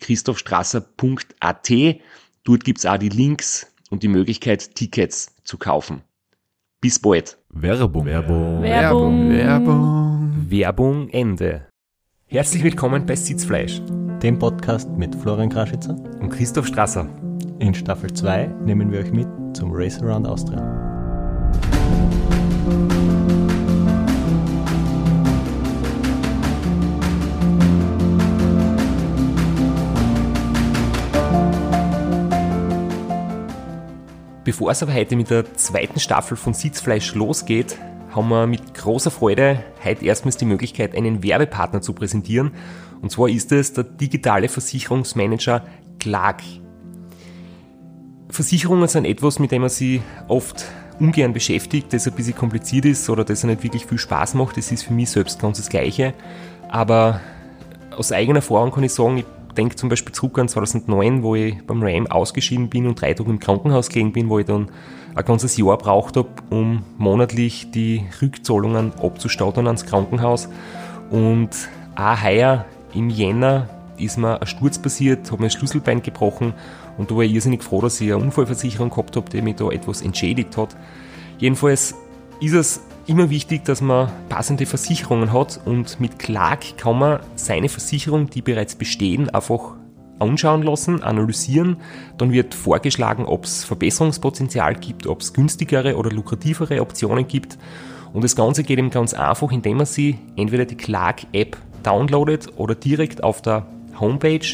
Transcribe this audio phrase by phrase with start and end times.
[0.00, 1.70] www.christophstrasser.at.
[2.44, 6.02] Dort gibt's auch die Links und die Möglichkeit, Tickets zu kaufen.
[6.80, 7.38] Bis bald.
[7.50, 8.06] Werbung.
[8.06, 8.62] Werbung.
[8.62, 9.30] Werbung.
[9.30, 10.46] Werbung.
[10.48, 11.66] Werbung Ende.
[12.26, 13.82] Herzlich willkommen bei Sitzfleisch
[14.22, 15.94] dem Podcast mit Florian Kraschitzer.
[16.20, 17.08] und Christoph Strasser.
[17.58, 19.26] In Staffel 2 nehmen wir euch mit
[19.56, 20.60] zum Race Around Austria.
[34.50, 37.78] Bevor es aber heute mit der zweiten Staffel von Sitzfleisch losgeht,
[38.10, 42.50] haben wir mit großer Freude heute erstmals die Möglichkeit, einen Werbepartner zu präsentieren.
[43.00, 45.64] Und zwar ist es der digitale Versicherungsmanager
[46.00, 46.42] Clark.
[48.28, 50.64] Versicherungen sind etwas, mit dem man sich oft
[50.98, 54.56] ungern beschäftigt, das ein bisschen kompliziert ist oder das nicht wirklich viel Spaß macht.
[54.56, 56.12] Das ist für mich selbst ganz das Gleiche.
[56.68, 57.20] Aber
[57.96, 61.56] aus eigener Erfahrung kann ich sagen, ich denke zum Beispiel zurück an 2009, wo ich
[61.66, 64.70] beim RAM ausgeschieden bin und drei Tage im Krankenhaus gelegen bin, wo ich dann
[65.14, 70.48] ein ganzes Jahr braucht habe, um monatlich die Rückzahlungen abzustattern ans Krankenhaus.
[71.10, 71.50] Und
[71.96, 72.64] auch heuer
[72.94, 76.54] im Jänner ist mir ein Sturz passiert, habe mir das Schlüsselbein gebrochen
[76.96, 79.68] und da war ich irrsinnig froh, dass ich eine Unfallversicherung gehabt habe, die mich da
[79.70, 80.76] etwas entschädigt hat.
[81.38, 81.94] Jedenfalls
[82.40, 82.80] ist es
[83.10, 88.40] immer wichtig, dass man passende Versicherungen hat und mit Clark kann man seine Versicherung, die
[88.40, 89.72] bereits bestehen, einfach
[90.20, 91.78] anschauen lassen, analysieren.
[92.18, 97.58] Dann wird vorgeschlagen, ob es Verbesserungspotenzial gibt, ob es günstigere oder lukrativere Optionen gibt.
[98.12, 102.76] Und das Ganze geht eben ganz einfach, indem man sie entweder die Clark-App downloadet oder
[102.76, 103.66] direkt auf der
[103.98, 104.46] Homepage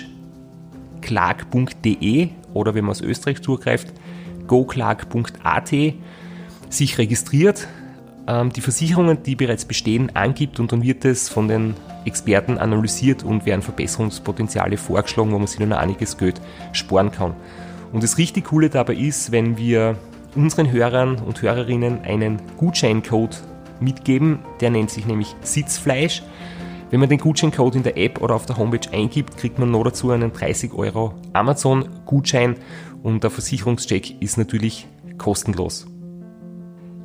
[1.02, 3.92] clark.de oder wenn man aus Österreich zugreift,
[4.46, 5.74] goclark.at
[6.68, 7.68] sich registriert,
[8.28, 13.22] ähm, die Versicherungen, die bereits bestehen, angibt und dann wird es von den Experten analysiert
[13.22, 16.40] und werden Verbesserungspotenziale vorgeschlagen, wo man sich dann einiges Geld
[16.72, 17.34] sparen kann.
[17.92, 19.96] Und das richtig Coole dabei ist, wenn wir
[20.34, 23.42] unseren Hörern und Hörerinnen einen Gutscheincode
[23.80, 26.22] mitgeben, der nennt sich nämlich Sitzfleisch.
[26.90, 29.84] Wenn man den Gutscheincode in der App oder auf der Homepage eingibt, kriegt man noch
[29.84, 32.56] dazu einen 30 Euro Amazon-Gutschein
[33.02, 34.86] und der Versicherungscheck ist natürlich
[35.18, 35.86] kostenlos.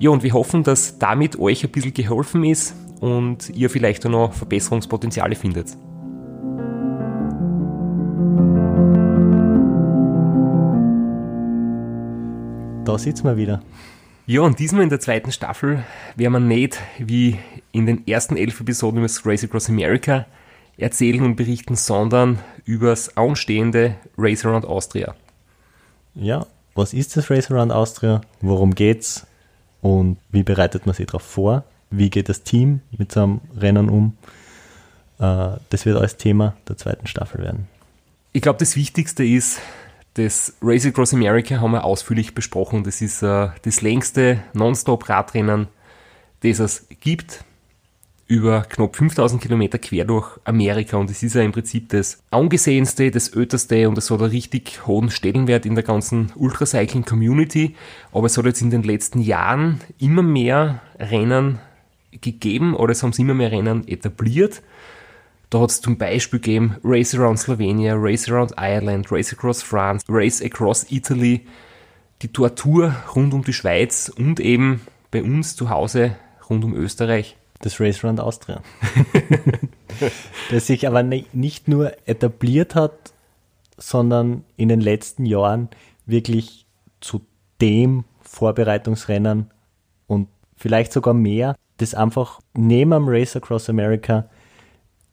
[0.02, 4.10] Ja, und wir hoffen, dass damit euch ein bisschen geholfen ist und ihr vielleicht auch
[4.10, 5.78] noch Verbesserungspotenziale findet.
[12.84, 13.62] Da sitzen wir wieder.
[14.26, 15.84] Ja, und diesmal in der zweiten Staffel
[16.16, 17.38] werden wir nicht wie
[17.72, 20.26] in den ersten elf Episoden über das Race Across America
[20.78, 25.14] erzählen und berichten, sondern über das anstehende Race Around Austria.
[26.16, 28.22] Ja, was ist das Race Around Austria?
[28.42, 29.28] Worum geht's?
[29.82, 31.64] Und wie bereitet man sich darauf vor?
[31.90, 34.18] Wie geht das Team mit so einem Rennen um?
[35.20, 37.68] Äh, Das wird alles Thema der zweiten Staffel werden.
[38.34, 39.60] Ich glaube, das Wichtigste ist,
[40.14, 42.84] das Race Across America haben wir ausführlich besprochen.
[42.84, 45.68] Das ist äh, das längste Nonstop-Radrennen,
[46.44, 47.44] das es gibt.
[48.32, 53.12] Über knapp 5000 Kilometer quer durch Amerika und es ist ja im Prinzip das angesehenste,
[53.12, 57.76] das öterste und es hat einen richtig hohen Stellenwert in der ganzen Ultracycling-Community.
[58.14, 61.60] Aber es hat jetzt in den letzten Jahren immer mehr Rennen
[62.22, 64.62] gegeben oder es haben sich immer mehr Rennen etabliert.
[65.50, 70.06] Da hat es zum Beispiel gegeben Race Around Slovenia, Race Around Ireland, Race Across France,
[70.08, 71.48] Race Across Italy,
[72.22, 74.80] die Tortur rund um die Schweiz und eben
[75.12, 76.16] bei uns zu Hause
[76.50, 77.36] rund um Österreich.
[77.62, 78.62] Das Race Around Austria.
[80.50, 83.14] das sich aber ni- nicht nur etabliert hat,
[83.78, 85.70] sondern in den letzten Jahren
[86.06, 86.66] wirklich
[87.00, 87.22] zu
[87.60, 89.52] dem Vorbereitungsrennen
[90.08, 94.30] und vielleicht sogar mehr, das einfach neben am Race Across America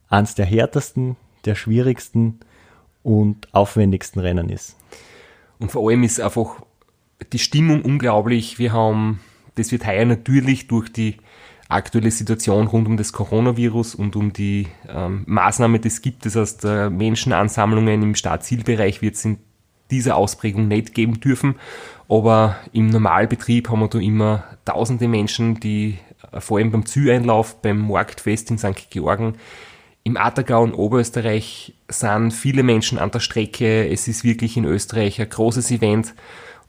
[0.09, 2.41] eins der härtesten, der schwierigsten
[3.03, 4.77] und aufwendigsten Rennen ist.
[5.59, 6.63] Und vor allem ist einfach
[7.33, 8.59] die Stimmung unglaublich.
[8.59, 9.21] Wir haben,
[9.57, 11.17] das wird heuer natürlich durch die
[11.69, 16.35] aktuelle Situation rund um das Coronavirus und um die ähm, Maßnahme, die es gibt, das
[16.35, 19.39] heißt äh, Menschenansammlungen im Startzielbereich wird es in
[19.91, 21.57] dieser Ausprägung nicht geben dürfen.
[22.09, 25.99] Aber im Normalbetrieb haben wir da immer tausende Menschen, die
[26.33, 28.91] äh, vor allem beim Züeinlauf, beim Marktfest in St.
[28.91, 29.35] Georgen,
[30.05, 33.87] im Attergau und Oberösterreich sind viele Menschen an der Strecke.
[33.91, 36.15] Es ist wirklich in Österreich ein großes Event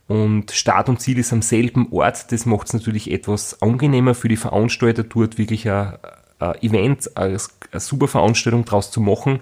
[0.10, 2.32] und Start und Ziel ist am selben Ort.
[2.32, 6.00] Das macht es natürlich etwas angenehmer für die Veranstalter, dort wirklich ein,
[6.40, 7.38] ein Event, eine,
[7.72, 9.40] eine super Veranstaltung draus zu machen.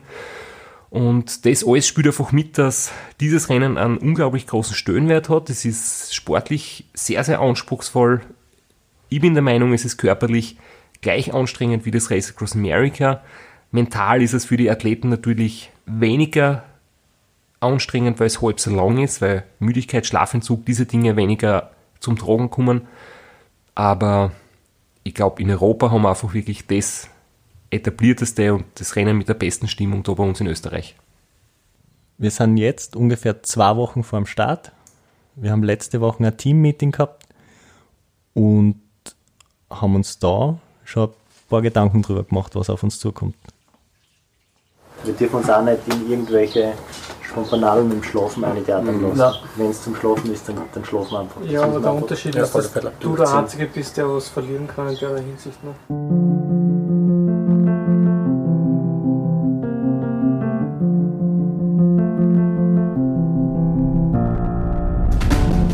[0.90, 2.92] Und das alles spielt einfach mit, dass
[3.22, 5.50] dieses Rennen einen unglaublich großen Stellenwert hat.
[5.50, 8.20] Es ist sportlich sehr, sehr anspruchsvoll.
[9.08, 10.58] Ich bin der Meinung, es ist körperlich
[11.00, 13.22] gleich anstrengend wie das Race Across America.
[13.72, 16.66] Mental ist es für die Athleten natürlich weniger
[17.59, 22.50] anstrengend, weil es halb so lang ist, weil Müdigkeit, Schlafentzug, diese Dinge weniger zum Tragen
[22.50, 22.88] kommen.
[23.75, 24.31] Aber
[25.04, 27.09] ich glaube, in Europa haben wir einfach wirklich das
[27.69, 30.95] etablierteste und das Rennen mit der besten Stimmung da bei uns in Österreich.
[32.18, 34.71] Wir sind jetzt ungefähr zwei Wochen vor dem Start.
[35.36, 37.25] Wir haben letzte Woche ein Team-Meeting gehabt
[38.33, 38.81] und
[39.69, 41.15] haben uns da schon ein
[41.50, 43.36] paar Gedanken drüber gemacht, was auf uns zukommt.
[45.03, 46.74] Wir dürfen uns auch nicht in irgendwelche
[47.29, 49.19] Spontanadeln im Schlafen eintheatern lassen.
[49.19, 49.33] Ja.
[49.56, 51.41] Wenn es zum Schlafen ist, dann, dann schlafen wir einfach.
[51.44, 54.97] Ja, aber der Unterschied ist, dass du der Einzige bist, der was verlieren kann in
[54.97, 55.63] der Hinsicht.
[55.63, 55.71] Ne?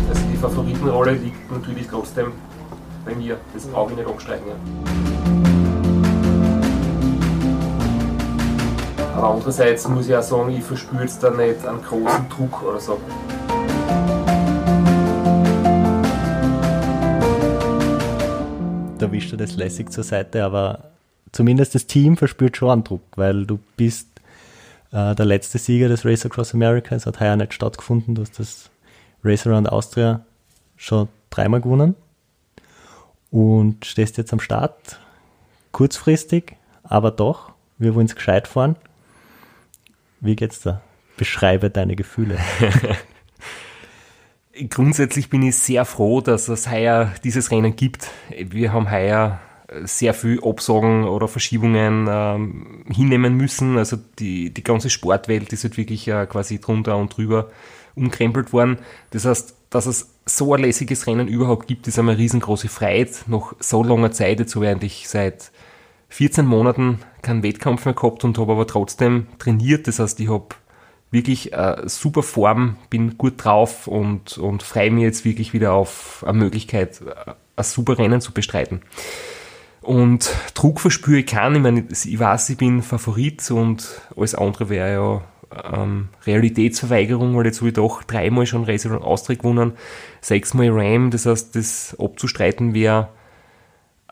[0.09, 2.31] Also die Favoritenrolle liegt natürlich trotzdem
[3.05, 3.37] bei mir.
[3.53, 5.52] Das brauche ich nicht abstreichen.
[9.23, 12.77] Aber andererseits muss ich auch sagen, ich verspüre jetzt da nicht einen großen Druck oder
[12.77, 12.99] so.
[18.97, 20.91] Da wischst du das lässig zur Seite, aber
[21.31, 24.09] zumindest das Team verspürt schon einen Druck, weil du bist
[24.91, 26.93] äh, der letzte Sieger des Race Across America.
[26.93, 28.15] Es hat heuer nicht stattgefunden.
[28.15, 28.69] Du hast das
[29.23, 30.25] Race Around Austria
[30.75, 31.95] schon dreimal gewonnen
[33.31, 34.99] und stehst jetzt am Start.
[35.71, 37.53] Kurzfristig, aber doch.
[37.77, 38.75] Wir wollen es gescheit fahren.
[40.23, 40.81] Wie geht's da?
[41.17, 42.39] Beschreibe deine Gefühle.
[44.69, 48.07] Grundsätzlich bin ich sehr froh, dass es heuer dieses Rennen gibt.
[48.29, 49.39] Wir haben heuer
[49.83, 53.77] sehr viel Absagen oder Verschiebungen ähm, hinnehmen müssen.
[53.77, 57.49] Also die, die ganze Sportwelt ist halt wirklich äh, quasi drunter und drüber
[57.95, 58.77] umkrempelt worden.
[59.09, 63.25] Das heißt, dass es so ein lässiges Rennen überhaupt gibt, ist eine riesengroße Freiheit.
[63.27, 65.51] Nach so langer Zeit, jetzt habe ich eigentlich seit
[66.13, 69.87] 14 Monaten keinen Wettkampf mehr gehabt und habe aber trotzdem trainiert.
[69.87, 70.49] Das heißt, ich habe
[71.09, 76.23] wirklich äh, super Form, bin gut drauf und, und freue mich jetzt wirklich wieder auf
[76.27, 78.81] eine Möglichkeit, äh, ein super Rennen zu bestreiten.
[79.81, 81.55] Und Druck verspüre ich keinen.
[81.55, 87.47] Ich meine, ich weiß, ich bin Favorit und alles andere wäre ja ähm, Realitätsverweigerung, weil
[87.47, 89.73] jetzt habe ich doch dreimal schon Race und Austria gewonnen,
[90.21, 93.09] sechsmal Ram, das heißt, das abzustreiten wäre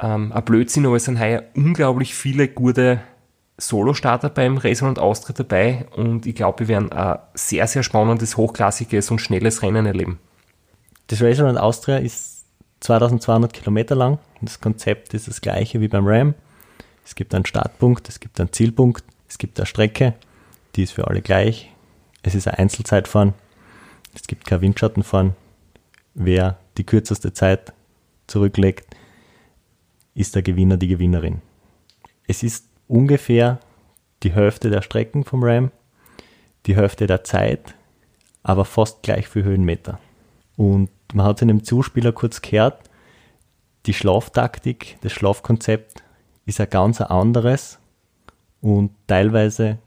[0.01, 3.01] ähm, ein Blödsinn, aber es sind heuer unglaublich viele gute
[3.57, 8.37] Solo-Starter beim Race und Austritt dabei und ich glaube, wir werden ein sehr, sehr spannendes,
[8.37, 10.19] hochklassiges und schnelles Rennen erleben.
[11.07, 12.45] Das Race Around Austria ist
[12.79, 14.17] 2200 Kilometer lang.
[14.41, 16.33] Das Konzept ist das gleiche wie beim Ram.
[17.05, 20.15] Es gibt einen Startpunkt, es gibt einen Zielpunkt, es gibt eine Strecke,
[20.75, 21.71] die ist für alle gleich.
[22.23, 23.33] Es ist ein Einzelzeitfahren,
[24.15, 25.35] es gibt kein Windschattenfahren.
[26.13, 27.73] Wer die kürzeste Zeit
[28.27, 28.95] zurücklegt,
[30.13, 31.41] ist der Gewinner die Gewinnerin.
[32.27, 33.59] Es ist ungefähr
[34.23, 35.71] die Hälfte der Strecken vom Ram,
[36.65, 37.75] die Hälfte der Zeit,
[38.43, 39.99] aber fast gleich viel Höhenmeter.
[40.57, 42.89] Und man hat in dem Zuspieler kurz gehört,
[43.85, 46.03] die Schlaftaktik, das Schlafkonzept
[46.45, 47.79] ist ein ganz anderes
[48.61, 49.79] und teilweise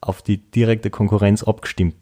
[0.00, 1.96] auf die direkte Konkurrenz abgestimmt.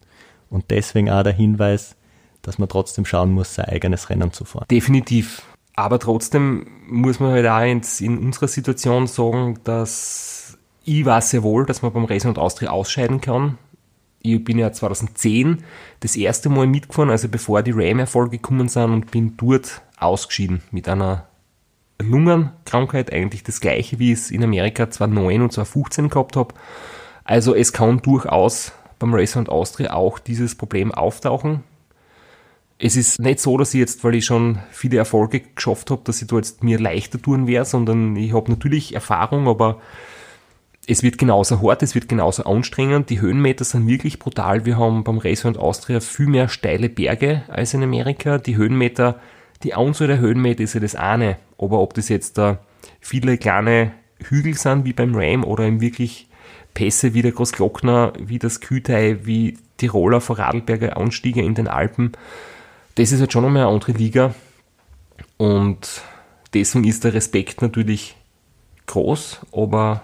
[0.50, 1.97] Und deswegen auch der Hinweis,
[2.42, 4.66] dass man trotzdem schauen muss, sein eigenes Rennen zu fahren.
[4.71, 5.42] Definitiv.
[5.76, 11.43] Aber trotzdem muss man halt auch jetzt in unserer Situation sagen, dass ich weiß sehr
[11.43, 13.59] wohl, dass man beim Racing und Austria ausscheiden kann.
[14.21, 15.64] Ich bin ja 2010
[16.00, 20.88] das erste Mal mitgefahren, also bevor die Ram-Erfolge gekommen sind und bin dort ausgeschieden mit
[20.88, 21.26] einer
[22.00, 26.54] Lungenkrankheit, eigentlich das gleiche, wie ich es in Amerika 2009 und 2015 gehabt habe.
[27.25, 31.62] Also es kann durchaus beim Racing und Austria auch dieses Problem auftauchen
[32.78, 36.21] es ist nicht so, dass ich jetzt, weil ich schon viele Erfolge geschafft habe, dass
[36.21, 39.81] ich da jetzt mir leichter tun werde, sondern ich habe natürlich Erfahrung, aber
[40.87, 43.09] es wird genauso hart, es wird genauso anstrengend.
[43.11, 44.66] Die Höhenmeter sind wirklich brutal.
[44.66, 48.38] Wir haben beim Race und Austria viel mehr steile Berge als in Amerika.
[48.38, 49.19] Die Höhenmeter,
[49.62, 51.38] die Anzahl der Höhenmeter ist ja das eine.
[51.57, 52.59] Aber ob das jetzt da
[53.00, 56.28] viele kleine Hügel sind wie beim Ram oder eben wirklich
[56.75, 62.12] Pässe wie der Großglockner, wie das Kühtei, wie Tiroler Vorarlberger Anstiege in den Alpen,
[62.94, 64.34] das ist halt schon nochmal eine andere Liga.
[65.36, 66.02] Und
[66.52, 68.16] deswegen ist der Respekt natürlich
[68.86, 70.02] groß, aber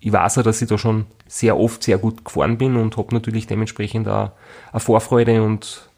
[0.00, 3.14] ich weiß auch, dass ich da schon sehr oft sehr gut gefahren bin und habe
[3.14, 4.32] natürlich dementsprechend auch
[4.72, 5.88] eine Vorfreude und,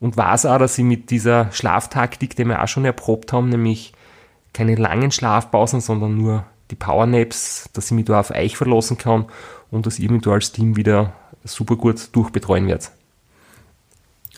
[0.00, 3.92] und weiß auch, dass ich mit dieser Schlaftaktik, die wir auch schon erprobt haben, nämlich
[4.52, 9.26] keine langen Schlafpausen, sondern nur die Powernaps, dass ich mich da auf euch verlassen kann
[9.70, 11.12] und dass ihr mich da als Team wieder
[11.44, 12.90] super gut durchbetreuen werdet.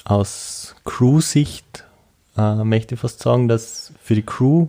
[0.05, 0.56] Aus
[0.87, 1.85] Crew-Sicht
[2.39, 4.69] äh, möchte ich fast sagen, dass für die Crew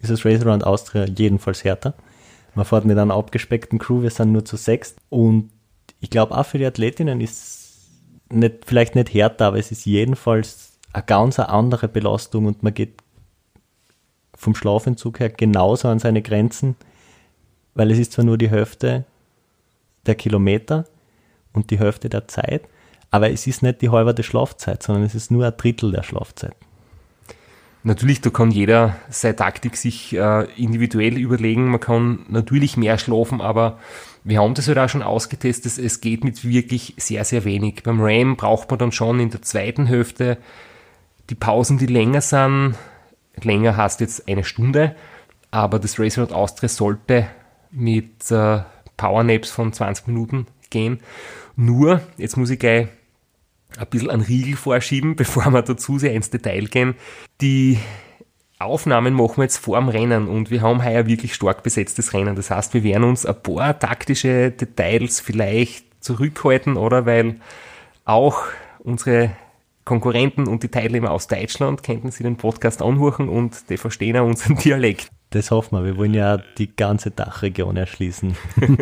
[0.00, 1.92] ist das Race Around Austria jedenfalls härter.
[2.54, 4.96] Man fährt mit einer abgespeckten Crew, wir sind nur zu sechs.
[5.10, 5.50] Und
[6.00, 7.66] ich glaube auch für die Athletinnen ist
[8.30, 12.94] nicht, vielleicht nicht härter, aber es ist jedenfalls eine ganz andere Belastung und man geht
[14.34, 16.76] vom Schlafentzug her genauso an seine Grenzen,
[17.74, 19.04] weil es ist zwar nur die Hälfte
[20.06, 20.86] der Kilometer
[21.52, 22.62] und die Hälfte der Zeit,
[23.10, 26.56] aber es ist nicht die halbe Schlafzeit, sondern es ist nur ein Drittel der Schlafzeit.
[27.82, 31.68] Natürlich, da kann jeder seine Taktik sich äh, individuell überlegen.
[31.68, 33.78] Man kann natürlich mehr schlafen, aber
[34.24, 35.78] wir haben das halt auch schon ausgetestet.
[35.78, 37.84] Es geht mit wirklich sehr, sehr wenig.
[37.84, 40.38] Beim Ram braucht man dann schon in der zweiten Hälfte
[41.30, 42.74] die Pausen, die länger sind.
[43.40, 44.96] Länger heißt jetzt eine Stunde,
[45.52, 47.28] aber das Race Austria sollte
[47.70, 48.62] mit äh,
[48.96, 51.00] Powernaps von 20 Minuten gehen.
[51.56, 52.88] Nur, jetzt muss ich gleich
[53.78, 56.94] ein bisschen einen Riegel vorschieben, bevor wir dazu sehr ins Detail gehen.
[57.40, 57.78] Die
[58.58, 62.36] Aufnahmen machen wir jetzt vor dem Rennen und wir haben heuer wirklich stark besetztes Rennen.
[62.36, 67.36] Das heißt, wir werden uns ein paar taktische Details vielleicht zurückhalten, oder weil
[68.04, 68.44] auch
[68.78, 69.30] unsere
[69.84, 74.26] Konkurrenten und die Teilnehmer aus Deutschland könnten sie den Podcast anhören und die verstehen auch
[74.26, 75.08] unseren Dialekt.
[75.30, 75.84] Das hoffen wir.
[75.84, 78.36] Wir wollen ja die ganze Dachregion erschließen.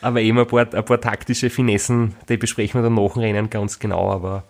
[0.00, 3.50] aber eben ein paar, ein paar taktische Finessen, die besprechen wir dann nach dem Rennen
[3.50, 4.10] ganz genau.
[4.10, 4.44] Aber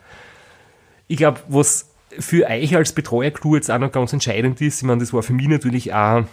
[1.08, 5.00] ich glaube, was für euch als Betreuercrew jetzt auch noch ganz entscheidend ist, ich meine,
[5.00, 6.24] das war für mich natürlich auch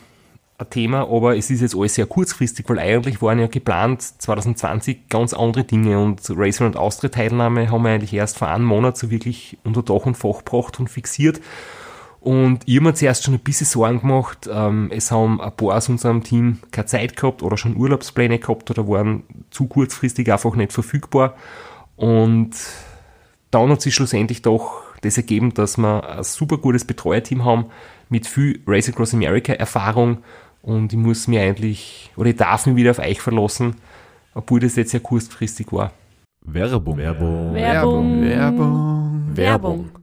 [0.58, 5.10] ein Thema, aber es ist jetzt alles sehr kurzfristig, weil eigentlich waren ja geplant 2020
[5.10, 8.98] ganz andere Dinge und Racer und Austria Teilnahme haben wir eigentlich erst vor einem Monat
[8.98, 11.42] so wirklich unter Dach und Fach gebracht und fixiert.
[12.24, 14.50] Und ich habe mir zuerst schon ein bisschen Sorgen gemacht.
[14.50, 18.72] Ähm, es haben ein paar aus unserem Team keine Zeit gehabt oder schon Urlaubspläne gehabt
[18.72, 21.36] oder waren zu kurzfristig einfach nicht verfügbar.
[21.98, 22.52] Und
[23.52, 27.66] dann hat sich schlussendlich doch das ergeben, dass wir ein super gutes Betreuerteam haben
[28.08, 30.20] mit viel Race Across America Erfahrung.
[30.62, 33.76] Und ich muss mir eigentlich, oder ich darf mich wieder auf euch verlassen,
[34.34, 35.92] obwohl das jetzt ja kurzfristig war.
[36.46, 36.96] Werbung.
[36.96, 37.54] Werbung.
[37.54, 38.22] Werbung.
[38.24, 39.36] Werbung.
[39.36, 40.03] Werbung.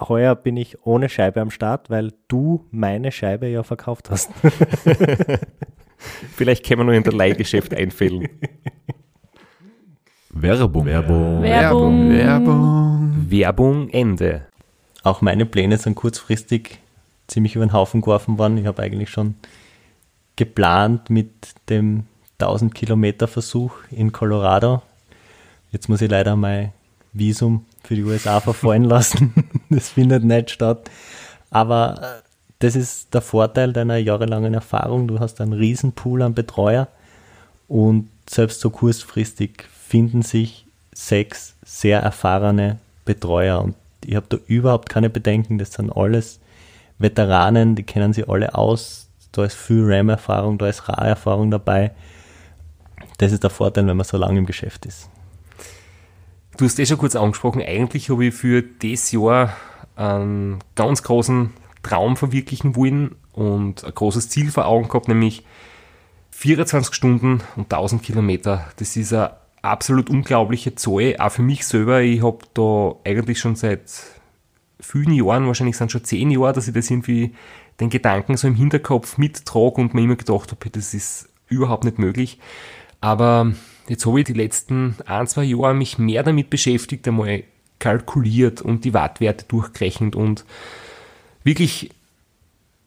[0.00, 4.30] Heuer bin ich ohne Scheibe am Start, weil du meine Scheibe ja verkauft hast.
[6.36, 8.28] Vielleicht können wir nur in der Leihgeschäft einfällen.
[10.30, 10.86] Werbung.
[10.86, 11.42] Werbung.
[11.42, 12.10] Werbung.
[12.10, 13.26] Werbung.
[13.28, 14.46] Werbung Ende.
[15.02, 16.78] Auch meine Pläne sind kurzfristig
[17.26, 18.58] ziemlich über den Haufen geworfen worden.
[18.58, 19.34] Ich habe eigentlich schon
[20.36, 21.30] geplant mit
[21.68, 22.04] dem
[22.38, 24.82] 1000 Kilometer Versuch in Colorado.
[25.72, 26.72] Jetzt muss ich leider mein
[27.12, 29.34] Visum für die USA verfallen lassen.
[29.70, 30.90] das findet nicht statt.
[31.50, 35.08] Aber äh, das ist der Vorteil deiner jahrelangen Erfahrung.
[35.08, 36.88] Du hast einen Riesenpool an Betreuer
[37.68, 44.88] und selbst so kurzfristig finden sich sechs sehr erfahrene Betreuer und ich habe da überhaupt
[44.88, 45.58] keine Bedenken.
[45.58, 46.40] Das sind alles
[46.98, 49.08] Veteranen, die kennen sie alle aus.
[49.32, 51.92] Da ist viel RAM-Erfahrung, da ist RA-Erfahrung dabei.
[53.18, 55.08] Das ist der Vorteil, wenn man so lange im Geschäft ist.
[56.58, 59.56] Du hast eh schon kurz angesprochen, eigentlich habe ich für das Jahr
[59.94, 61.50] einen ganz großen
[61.84, 65.44] Traum verwirklichen wollen und ein großes Ziel vor Augen gehabt, nämlich
[66.32, 68.66] 24 Stunden und 1000 Kilometer.
[68.76, 72.00] Das ist eine absolut unglaubliche Zahl, auch für mich selber.
[72.00, 73.92] Ich habe da eigentlich schon seit
[74.80, 77.36] vielen Jahren, wahrscheinlich sind schon zehn Jahre, dass ich das irgendwie
[77.78, 82.00] den Gedanken so im Hinterkopf mittrage und mir immer gedacht habe, das ist überhaupt nicht
[82.00, 82.40] möglich.
[83.00, 83.52] Aber
[83.88, 87.44] jetzt habe ich die letzten ein, zwei Jahre mich mehr damit beschäftigt, einmal
[87.78, 90.44] kalkuliert und die Wattwerte durchgerechnet und
[91.44, 91.90] wirklich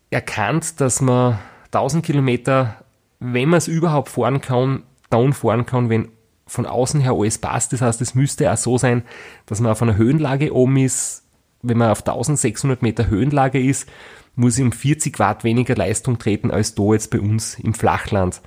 [0.10, 2.84] erkannt, dass man 1000 Kilometer,
[3.20, 6.10] wenn man es überhaupt fahren kann, down fahren kann, wenn
[6.46, 7.72] von außen her alles passt.
[7.72, 9.04] Das heißt, es müsste auch so sein,
[9.46, 11.24] dass man auf einer Höhenlage oben ist,
[11.62, 13.88] wenn man auf 1600 Meter Höhenlage ist,
[14.36, 18.42] muss ich um 40 Watt weniger Leistung treten als da jetzt bei uns im Flachland.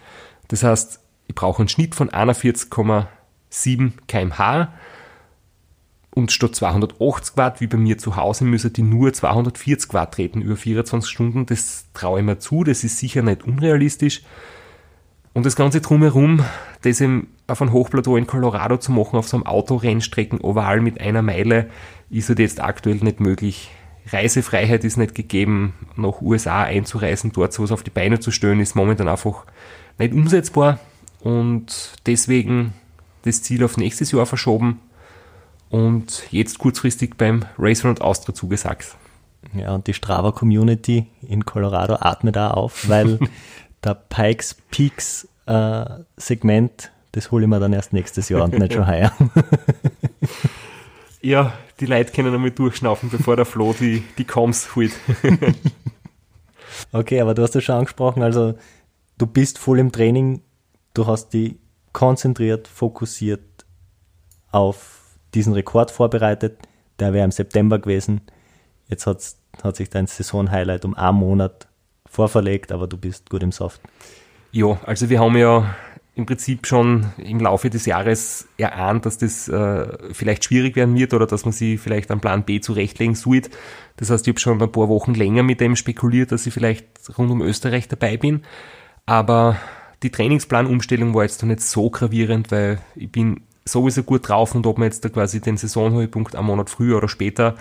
[0.49, 4.72] Das heißt, ich brauche einen Schnitt von 41,7 kmh
[6.14, 10.42] und statt 280 Watt, wie bei mir zu Hause, müssen die nur 240 Watt treten
[10.42, 11.44] über 24 Stunden.
[11.46, 14.22] Das traue ich mir zu, das ist sicher nicht unrealistisch.
[15.32, 16.44] Und das Ganze drumherum,
[16.82, 21.00] das eben auf einem Hochplateau in Colorado zu machen, auf so einem Autorennstrecken oval mit
[21.00, 21.68] einer Meile,
[22.10, 23.72] ist halt jetzt aktuell nicht möglich.
[24.12, 28.76] Reisefreiheit ist nicht gegeben, nach USA einzureisen, dort sowas auf die Beine zu stellen, ist
[28.76, 29.46] momentan einfach
[29.98, 30.78] nicht umsetzbar
[31.24, 32.74] und deswegen
[33.22, 34.80] das Ziel auf nächstes Jahr verschoben
[35.70, 38.94] und jetzt kurzfristig beim Race Round Austria zugesagt.
[39.54, 43.18] Ja, und die Strava Community in Colorado atmet da auf, weil
[43.84, 45.84] der Pikes Peaks äh,
[46.16, 49.12] Segment, das hole ich mir dann erst nächstes Jahr und nicht schon heuer.
[51.22, 54.92] ja, die Leute können einmal durchschnaufen, bevor der Flo die, die Coms holt.
[56.92, 58.54] okay, aber du hast es schon angesprochen, also
[59.16, 60.42] du bist voll im Training,
[60.94, 61.59] du hast die
[61.92, 63.42] konzentriert, fokussiert
[64.50, 66.59] auf diesen Rekord vorbereitet.
[66.98, 68.22] Der wäre im September gewesen.
[68.88, 71.68] Jetzt hat sich dein Saisonhighlight um einen Monat
[72.07, 73.80] vorverlegt, aber du bist gut im Soft.
[74.52, 75.74] Ja, also wir haben ja
[76.14, 81.12] im Prinzip schon im Laufe des Jahres erahnt, dass das äh, vielleicht schwierig werden wird
[81.12, 83.50] oder dass man sie vielleicht am Plan B zurechtlegen sollte.
[83.96, 86.87] Das heißt, ich habe schon ein paar Wochen länger mit dem spekuliert, dass ich vielleicht
[87.18, 88.42] rund um Österreich dabei bin.
[89.07, 89.57] Aber
[90.02, 94.66] die Trainingsplanumstellung war jetzt noch nicht so gravierend, weil ich bin sowieso gut drauf und
[94.66, 97.57] ob man jetzt da quasi den Saisonhöhepunkt einen Monat früher oder später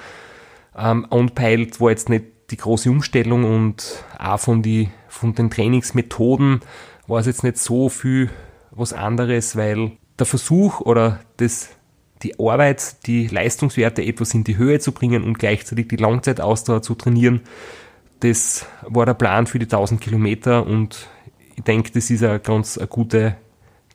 [0.78, 6.62] ähm, anpeilt, war jetzt nicht die große Umstellung und auch von, die, von den Trainingsmethoden
[7.08, 8.30] war es jetzt nicht so viel
[8.72, 11.70] was anderes, weil der Versuch oder das,
[12.22, 16.96] die Arbeit, die Leistungswerte etwas in die Höhe zu bringen und gleichzeitig die Langzeitausdauer zu
[16.96, 17.42] trainieren,
[18.20, 21.10] das war der Plan für die 1000 Kilometer und
[21.56, 23.36] ich denke, das ist eine ganz eine gute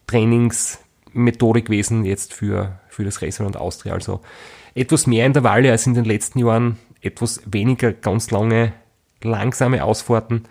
[0.07, 3.94] Trainingsmethode gewesen jetzt für, für das Racing und Austria.
[3.94, 4.21] Also
[4.75, 8.73] etwas mehr Intervalle als in den letzten Jahren, etwas weniger ganz lange
[9.23, 10.44] langsame Ausfahrten,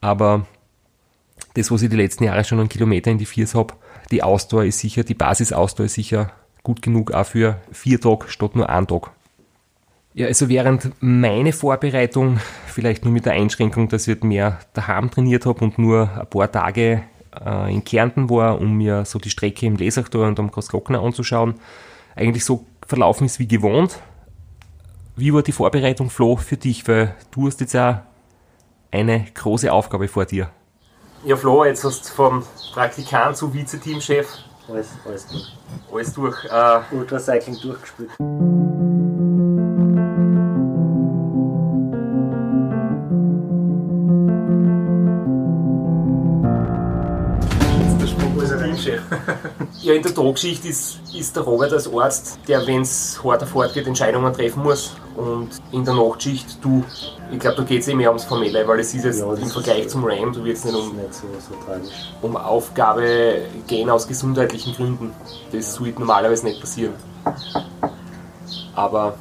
[0.00, 0.46] aber
[1.54, 3.74] das, was ich die letzten Jahre schon an Kilometer in die Viers habe,
[4.10, 8.56] die Ausdauer ist sicher, die Basisausdauer ist sicher gut genug auch für vier Tage statt
[8.56, 9.10] nur einen Tag.
[10.16, 15.44] Ja, also während meine Vorbereitung, vielleicht nur mit der Einschränkung, dass ich mehr daheim trainiert
[15.44, 17.02] habe und nur ein paar Tage
[17.44, 21.54] äh, in Kärnten war, um mir so die Strecke im Lesachtor und am Großglockner anzuschauen,
[22.14, 23.98] eigentlich so verlaufen ist wie gewohnt.
[25.16, 26.86] Wie war die Vorbereitung, Flo, für dich?
[26.86, 28.06] Weil du hast jetzt ja
[28.92, 30.48] eine große Aufgabe vor dir.
[31.24, 34.28] Ja, Flo, jetzt hast du vom Praktikant zu Vize-Teamchef
[34.68, 35.52] alles, alles durch.
[35.92, 36.44] Alles durch.
[36.44, 38.10] Äh, Ultracycling durchgespielt.
[48.86, 53.86] Ja, in der Drogschicht ist, ist der Robert als Arzt, der, wenn es harter fortgeht,
[53.86, 54.94] Entscheidungen treffen muss.
[55.16, 56.84] Und in der Nachtschicht, du,
[57.30, 59.48] ich glaube, da geht es eh mehr ums Formelle, weil es ist jetzt ja, im
[59.48, 64.74] Vergleich zum RAM, du wirst nicht um, nicht so, so um Aufgabe gehen aus gesundheitlichen
[64.74, 65.12] Gründen.
[65.52, 66.94] Das sollte normalerweise nicht passieren.
[68.74, 69.14] Aber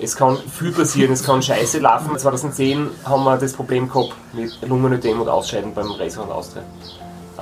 [0.00, 2.18] es kann viel passieren, es kann scheiße laufen.
[2.18, 6.62] 2010 haben wir das Problem gehabt mit Lungenödem und Ausscheiden beim Racing und Austria.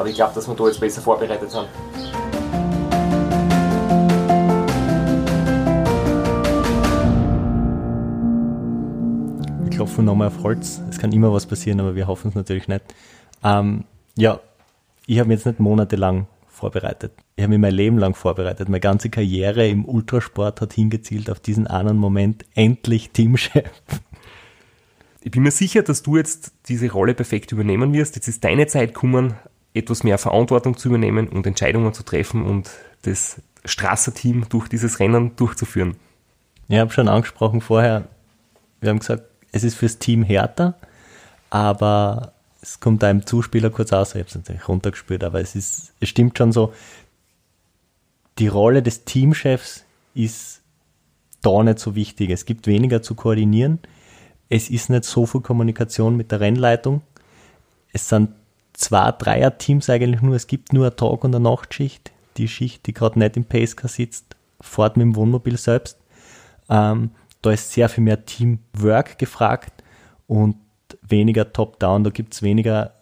[0.02, 1.68] Aber ich glaube, dass wir da jetzt besser vorbereitet sind.
[9.60, 10.80] Wir klopfen nochmal auf Holz.
[10.90, 12.82] Es kann immer was passieren, aber wir hoffen es natürlich nicht.
[13.44, 13.84] Ähm,
[14.16, 14.40] ja,
[15.06, 17.12] ich habe mich jetzt nicht monatelang vorbereitet.
[17.36, 18.68] Ich habe mich mein Leben lang vorbereitet.
[18.68, 23.70] Meine ganze Karriere im Ultrasport hat hingezielt auf diesen einen Moment, endlich Teamchef.
[25.20, 28.16] Ich bin mir sicher, dass du jetzt diese Rolle perfekt übernehmen wirst.
[28.16, 29.36] Jetzt ist deine Zeit gekommen,
[29.74, 32.70] etwas mehr Verantwortung zu übernehmen und Entscheidungen zu treffen und
[33.02, 35.96] das Strasser-Team durch dieses Rennen durchzuführen.
[36.68, 38.08] Ich habe schon angesprochen vorher,
[38.80, 40.74] wir haben gesagt, es ist fürs Team härter,
[41.50, 45.92] aber es kommt einem Zuspieler kurz aus, ich habe es natürlich runtergespielt, aber es ist,
[46.00, 46.72] es stimmt schon so,
[48.38, 50.62] die Rolle des Teamchefs ist
[51.42, 52.30] da nicht so wichtig.
[52.30, 53.80] Es gibt weniger zu koordinieren.
[54.48, 57.02] Es ist nicht so viel Kommunikation mit der Rennleitung.
[57.92, 58.30] Es sind
[58.82, 60.34] zwei Dreier-Teams eigentlich nur.
[60.34, 62.12] Es gibt nur eine Tag- und eine Nachtschicht.
[62.36, 65.98] Die Schicht, die gerade nicht im Pacecar sitzt, fährt mit dem Wohnmobil selbst.
[66.68, 67.10] Ähm,
[67.42, 69.82] da ist sehr viel mehr Teamwork gefragt
[70.26, 70.56] und
[71.02, 72.04] weniger Top-Down.
[72.04, 72.94] Da gibt es weniger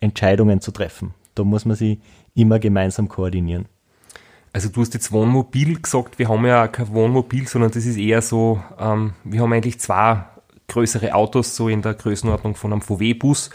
[0.00, 1.14] Entscheidungen zu treffen.
[1.34, 2.00] Da muss man sie
[2.34, 3.66] immer gemeinsam koordinieren.
[4.52, 8.20] Also du hast jetzt Wohnmobil gesagt, wir haben ja kein Wohnmobil, sondern das ist eher
[8.20, 10.24] so, ähm, wir haben eigentlich zwei
[10.68, 13.50] größere Autos, so in der Größenordnung von einem VW-Bus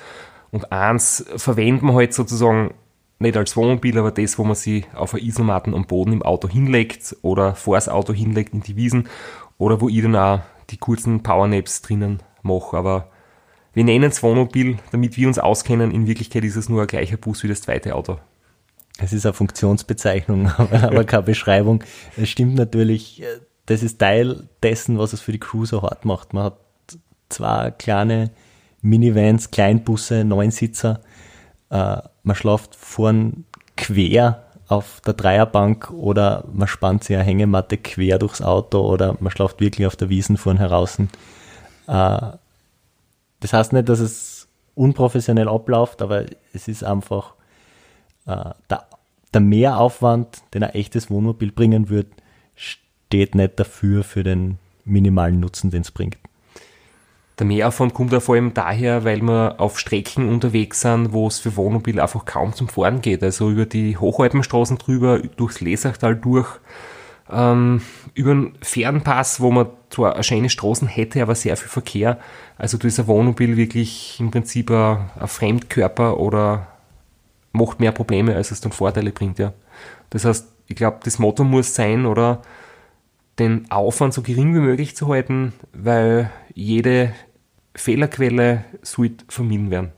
[0.56, 2.74] und eins verwenden wir halt sozusagen
[3.20, 6.48] nicht als Wohnmobil, aber das, wo man sich auf eine Isomatten am Boden im Auto
[6.48, 9.10] hinlegt oder vor das Auto hinlegt in die Wiesen
[9.58, 10.40] oder wo ich dann auch
[10.70, 12.78] die kurzen Powernaps drinnen mache.
[12.78, 13.10] Aber
[13.74, 15.92] wir nennen es Wohnmobil, damit wir uns auskennen.
[15.92, 18.18] In Wirklichkeit ist es nur ein gleicher Bus wie das zweite Auto.
[18.98, 21.84] Es ist eine Funktionsbezeichnung, aber keine Beschreibung.
[22.16, 23.22] Es stimmt natürlich,
[23.66, 26.34] das ist Teil dessen, was es für die Crew so hart macht.
[26.34, 26.60] Man hat
[27.28, 28.32] zwei kleine
[28.86, 31.02] Minivans, Kleinbusse, Neunsitzer.
[31.70, 33.46] Äh, man schläft vorn
[33.76, 39.32] quer auf der Dreierbank oder man spannt sich eine Hängematte quer durchs Auto oder man
[39.32, 41.00] schläft wirklich auf der Wiesen vorn heraus.
[41.00, 41.08] Äh,
[41.88, 47.34] das heißt nicht, dass es unprofessionell abläuft, aber es ist einfach
[48.26, 48.86] äh, der,
[49.34, 52.08] der Mehraufwand, den ein echtes Wohnmobil bringen wird,
[52.56, 56.18] steht nicht dafür für den minimalen Nutzen, den es bringt.
[57.38, 61.40] Der Mehraufwand kommt ja vor allem daher, weil wir auf Strecken unterwegs sind, wo es
[61.40, 63.24] für Wohnmobil einfach kaum zum Fahren geht.
[63.24, 66.48] Also über die Hochalpenstraßen drüber, durchs Lesachtal durch,
[67.30, 67.82] ähm,
[68.14, 72.20] über den Fernpass, wo man zwar eine schöne Straßen hätte, aber sehr viel Verkehr.
[72.58, 76.68] Also da ist ein Wohnmobil wirklich im Prinzip ein, ein Fremdkörper oder
[77.52, 79.54] macht mehr Probleme, als es dann Vorteile bringt, ja.
[80.10, 82.42] Das heißt, ich glaube, das Motto muss sein, oder
[83.40, 87.14] den Aufwand so gering wie möglich zu halten, weil jede
[87.76, 89.92] Fehlerquelle sollte vermieden werden.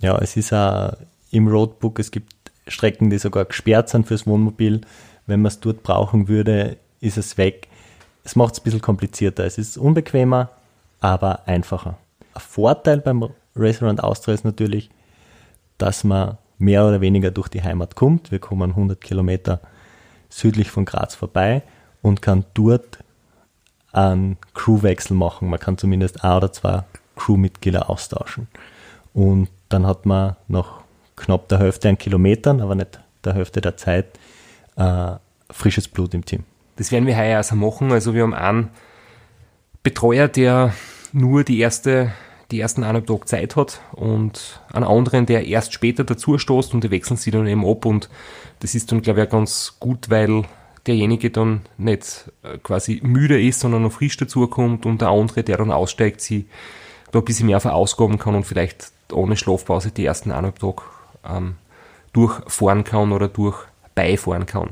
[0.00, 0.96] Ja, es ist auch
[1.30, 2.32] im Roadbook, es gibt
[2.66, 4.82] Strecken, die sogar gesperrt sind fürs Wohnmobil.
[5.26, 7.68] Wenn man es dort brauchen würde, ist es weg.
[8.24, 9.44] Es macht es ein bisschen komplizierter.
[9.44, 10.50] Es ist unbequemer,
[11.00, 11.98] aber einfacher.
[12.34, 14.90] Ein Vorteil beim Restaurant Austria ist natürlich,
[15.78, 18.30] dass man mehr oder weniger durch die Heimat kommt.
[18.30, 19.60] Wir kommen 100 Kilometer
[20.28, 21.62] südlich von Graz vorbei
[22.02, 22.98] und kann dort
[23.92, 25.48] einen Crewwechsel machen.
[25.48, 26.84] Man kann zumindest ein oder zwei
[27.16, 28.48] Crewmitglieder austauschen.
[29.14, 30.80] Und dann hat man nach
[31.16, 34.06] knapp der Hälfte an Kilometern, aber nicht der Hälfte der Zeit,
[34.76, 35.12] äh,
[35.50, 36.44] frisches Blut im Team.
[36.76, 37.90] Das werden wir heuer also machen.
[37.90, 38.70] Also wir haben einen
[39.82, 40.72] Betreuer, der
[41.12, 42.12] nur die erste
[42.50, 46.82] die ersten eineinhalb Tage Zeit hat und einen anderen, der erst später dazu stoßt und
[46.82, 48.08] die wechseln sie dann eben ab und
[48.60, 50.44] das ist dann, glaube ich, auch ganz gut, weil
[50.86, 55.58] derjenige dann nicht äh, quasi müde ist, sondern noch frisch dazukommt und der andere, der
[55.58, 56.46] dann aussteigt, sie
[57.12, 60.82] da ein bisschen mehr verausgaben kann und vielleicht ohne Schlafpause die ersten eineinhalb Tage
[61.24, 61.56] ähm,
[62.12, 64.70] durchfahren kann oder durchbeifahren kann.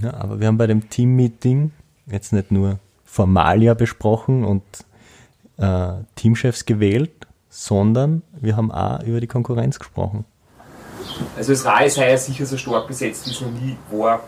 [0.00, 1.72] Ja, aber wir haben bei dem Team-Meeting
[2.06, 4.62] jetzt nicht nur Formalia besprochen und
[5.56, 10.24] äh, Teamchefs gewählt, sondern wir haben auch über die Konkurrenz gesprochen.
[11.36, 14.20] Also das Ra ist heuer sicher so stark besetzt, wie es noch nie war.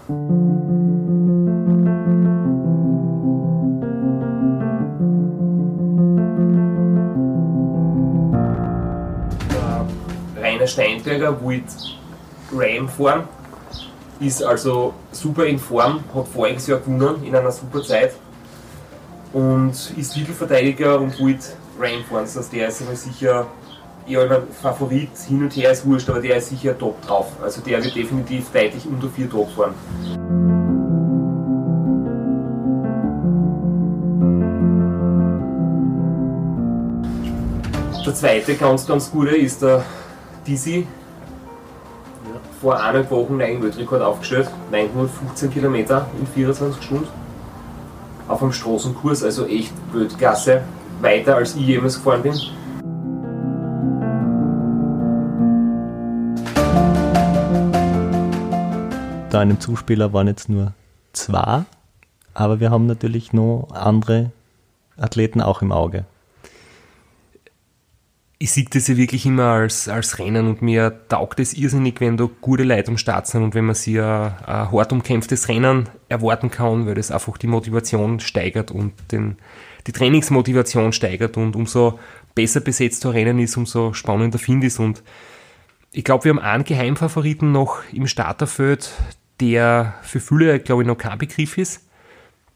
[10.40, 11.64] Rainer Steinberger wollte
[12.52, 13.28] Ram fahren,
[14.20, 18.14] ist also super in Form, hat voriges Jahr gewonnen in einer super Zeit
[19.32, 21.46] und ist Titelverteidiger und wollte
[21.78, 22.24] Ram fahren.
[22.24, 23.46] Das heißt, der ist immer sicher
[24.08, 27.26] eher ein Favorit, hin und her ist wurscht, aber der ist sicher top drauf.
[27.42, 29.74] Also der wird definitiv deutlich unter 4 Top fahren.
[38.04, 39.84] Der zweite ganz, ganz gute ist der
[40.46, 40.86] Dizzy.
[42.60, 44.48] Vor einer Woche einen neuen Weltrekord aufgestellt.
[44.72, 47.08] 915 Kilometer in 24 Stunden.
[48.26, 50.62] Auf einem Straßenkurs, also echt Weltklasse.
[51.00, 52.34] Weiter als ich jemals gefahren bin.
[59.38, 60.72] Deinem Zuspieler waren jetzt nur
[61.12, 61.64] zwei,
[62.34, 64.32] aber wir haben natürlich noch andere
[64.96, 66.06] Athleten auch im Auge.
[68.40, 72.16] Ich sehe das ja wirklich immer als, als Rennen und mir taugt es irrsinnig, wenn
[72.16, 75.88] da gute Leute am Start sind und wenn man sich ein, ein hart umkämpftes Rennen
[76.08, 79.36] erwarten kann, weil das einfach die Motivation steigert und den,
[79.86, 82.00] die Trainingsmotivation steigert und umso
[82.34, 84.80] besser besetzt ein Rennen ist, umso spannender finde ich es.
[84.80, 85.04] Und
[85.92, 88.90] ich glaube, wir haben einen Geheimfavoriten noch im Starterfeld,
[89.40, 91.88] der für viele, glaube ich, noch kein Begriff ist,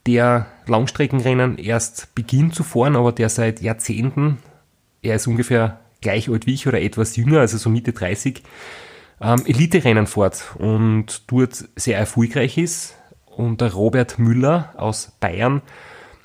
[0.07, 4.39] der Langstreckenrennen erst beginnt zu fahren, aber der seit Jahrzehnten,
[5.01, 8.43] er ist ungefähr gleich alt wie ich oder etwas jünger, also so Mitte 30,
[9.21, 12.97] ähm, Elite-Rennen fährt und dort sehr erfolgreich ist.
[13.25, 15.63] Und der Robert Müller aus Bayern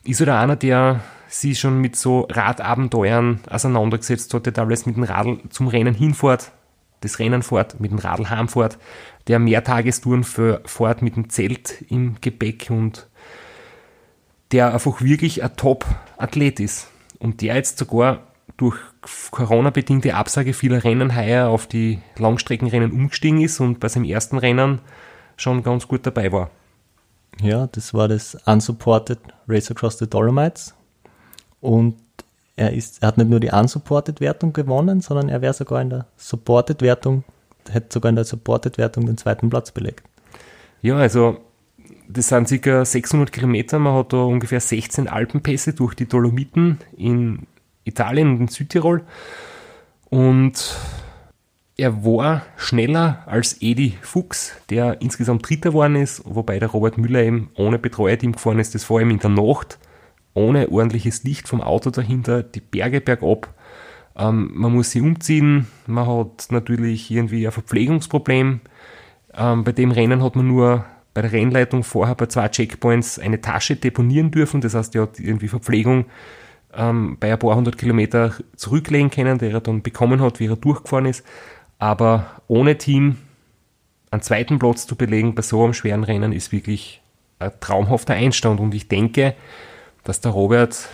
[0.03, 5.03] ist oder einer, der sich schon mit so Radabenteuern auseinandergesetzt hat, der teilweise mit dem
[5.03, 6.51] Radl zum Rennen hinfährt,
[7.01, 8.77] das Rennen fährt, mit dem Radl heimfährt,
[9.27, 13.07] der Mehrtagestouren fährt mit dem Zelt im Gepäck und
[14.51, 16.87] der einfach wirklich ein Top-Athlet ist.
[17.19, 18.23] Und der jetzt sogar
[18.55, 18.77] durch
[19.31, 24.79] Corona-bedingte Absage vieler Rennen heuer auf die Langstreckenrennen umgestiegen ist und bei seinem ersten Rennen
[25.35, 26.49] schon ganz gut dabei war.
[27.41, 30.73] Ja, das war das Unsupported Race Across the Dolomites.
[31.59, 31.97] Und
[32.57, 36.07] er, ist, er hat nicht nur die Unsupported-Wertung gewonnen, sondern er wäre sogar in der
[36.17, 37.23] Supported-Wertung,
[37.69, 40.03] hätte sogar in der Supported-Wertung den zweiten Platz belegt.
[40.81, 41.37] Ja, also
[42.09, 42.83] das sind ca.
[42.83, 43.79] 600 Kilometer.
[43.79, 47.47] Man hat da ungefähr 16 Alpenpässe durch die Dolomiten in
[47.83, 49.03] Italien und in Südtirol.
[50.09, 50.75] Und
[51.77, 57.21] er war schneller als Edi Fuchs, der insgesamt Dritter geworden ist, wobei der Robert Müller
[57.21, 58.73] eben ohne Betreuerteam gefahren ist.
[58.73, 59.77] Das vor allem in der Nacht,
[60.37, 63.53] ohne ordentliches Licht vom Auto dahinter, die Berge bergab.
[64.15, 68.61] Ähm, man muss sie umziehen, man hat natürlich irgendwie ein Verpflegungsproblem.
[69.35, 73.41] Ähm, bei dem Rennen hat man nur bei der Rennleitung vorher bei zwei Checkpoints eine
[73.41, 74.61] Tasche deponieren dürfen.
[74.61, 76.05] Das heißt, er hat irgendwie Verpflegung
[76.75, 80.55] ähm, bei ein paar hundert Kilometer zurücklegen können, der er dann bekommen hat, wie er
[80.55, 81.25] durchgefahren ist.
[81.79, 83.17] Aber ohne Team
[84.11, 87.01] einen zweiten Platz zu belegen bei so einem schweren Rennen ist wirklich
[87.39, 88.59] ein traumhafter Einstand.
[88.59, 89.35] Und ich denke,
[90.07, 90.87] dass der Robert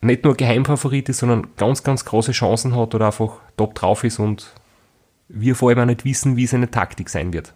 [0.00, 4.18] nicht nur Geheimfavorit ist, sondern ganz, ganz große Chancen hat oder einfach top drauf ist
[4.18, 4.52] und
[5.28, 7.54] wir vor allem auch nicht wissen, wie seine Taktik sein wird.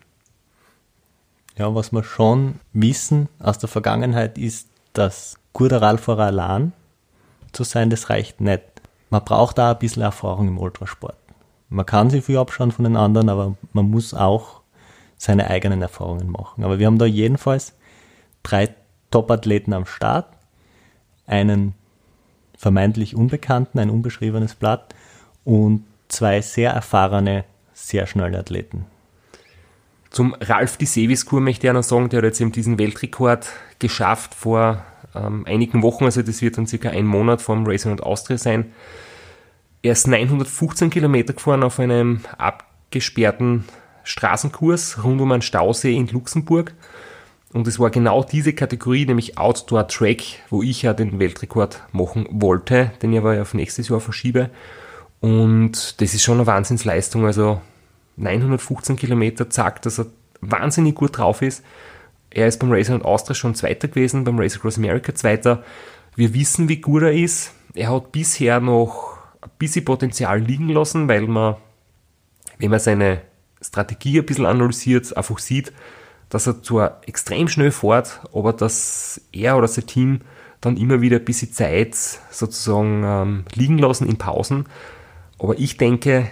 [1.57, 6.73] Ja, was wir schon wissen aus der Vergangenheit ist, dass guter Radfahrer allein
[7.51, 8.63] zu sein, das reicht nicht.
[9.11, 11.19] Man braucht da ein bisschen Erfahrung im Ultrasport.
[11.71, 14.61] Man kann sich viel abschauen von den anderen, aber man muss auch
[15.17, 16.63] seine eigenen Erfahrungen machen.
[16.63, 17.75] Aber wir haben da jedenfalls
[18.45, 18.73] drei
[19.11, 20.38] Top-Athleten am Start,
[21.29, 21.75] einen
[22.57, 24.95] vermeintlich Unbekannten, ein unbeschriebenes Blatt
[25.45, 28.87] und zwei sehr erfahrene, sehr schnelle Athleten.
[30.11, 34.35] Zum Ralf Diseviskur möchte ich auch noch sagen, der hat jetzt eben diesen Weltrekord geschafft
[34.35, 34.83] vor
[35.15, 38.73] ähm, einigen Wochen, also das wird dann circa ein Monat vom Racing und Austria sein.
[39.83, 43.65] Er ist 915 Kilometer gefahren auf einem abgesperrten
[44.03, 46.75] Straßenkurs rund um einen Stausee in Luxemburg
[47.53, 52.29] Und es war genau diese Kategorie, nämlich Outdoor Track, wo ich ja den Weltrekord machen
[52.31, 54.51] wollte, den ich aber ja auf nächstes Jahr verschiebe.
[55.21, 57.25] Und das ist schon eine Wahnsinnsleistung.
[57.25, 57.61] Also
[58.17, 60.07] 915 Kilometer sagt, dass er
[60.41, 61.65] wahnsinnig gut drauf ist.
[62.31, 65.65] Er ist beim Racer und Austria schon Zweiter gewesen, beim Race Across America Zweiter.
[66.15, 67.53] Wir wissen, wie gut er ist.
[67.75, 71.57] Er hat bisher noch ein bisschen Potenzial liegen lassen, weil man,
[72.59, 73.23] wenn man seine
[73.63, 75.73] Strategie ein bisschen analysiert, einfach sieht,
[76.31, 80.21] dass er zwar extrem schnell fährt, aber dass er oder sein Team
[80.61, 81.95] dann immer wieder ein bisschen Zeit
[82.31, 84.67] sozusagen ähm, liegen lassen in Pausen.
[85.39, 86.29] Aber ich denke,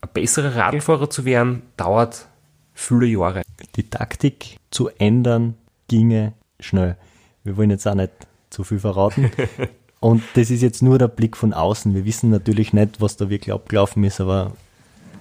[0.00, 2.26] ein besserer Radlfahrer zu werden, dauert
[2.74, 3.42] viele Jahre.
[3.76, 5.54] Die Taktik zu ändern
[5.88, 6.96] ginge schnell.
[7.44, 8.12] Wir wollen jetzt auch nicht
[8.50, 9.30] zu viel verraten.
[10.00, 11.94] Und das ist jetzt nur der Blick von außen.
[11.94, 14.52] Wir wissen natürlich nicht, was da wirklich abgelaufen ist, aber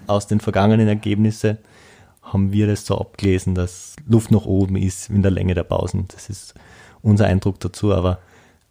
[0.08, 1.58] aus den vergangenen Ergebnissen
[2.26, 6.08] haben wir das so abgelesen, dass Luft nach oben ist in der Länge der Pausen.
[6.10, 6.56] Das ist
[7.02, 8.20] unser Eindruck dazu, aber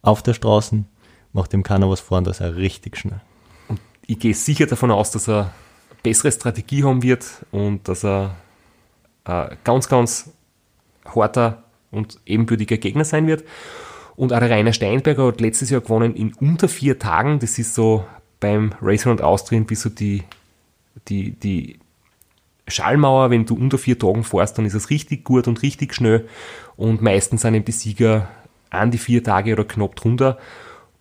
[0.02, 0.84] auf der Straße
[1.32, 3.20] macht dem keiner was vor und das ist er richtig schnell.
[3.68, 5.50] Und ich gehe sicher davon aus, dass er eine
[6.02, 8.34] bessere Strategie haben wird und dass er
[9.24, 10.30] ein ganz, ganz
[11.04, 13.44] harter und ebenbürtiger Gegner sein wird.
[14.16, 17.38] Und auch der Rainer Steinberger hat letztes Jahr gewonnen in unter vier Tagen.
[17.38, 18.04] Das ist so
[18.40, 20.22] beim Racer und Austrian wie so die,
[21.08, 21.78] die, die
[22.68, 26.28] Schallmauer, wenn du unter vier Tagen fährst, dann ist es richtig gut und richtig schnell.
[26.76, 28.28] Und meistens sind eben die Sieger
[28.70, 30.38] an die vier Tage oder knapp drunter.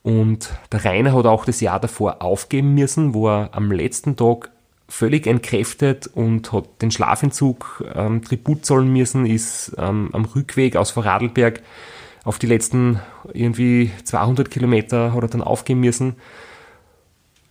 [0.03, 4.51] Und der Rainer hat auch das Jahr davor aufgeben müssen, wo er am letzten Tag
[4.89, 10.91] völlig entkräftet und hat den Schlafentzug ähm, Tribut zollen müssen, ist ähm, am Rückweg aus
[10.91, 11.61] Vorarlberg
[12.23, 12.99] auf die letzten
[13.33, 16.15] irgendwie 200 Kilometer hat er dann aufgeben müssen.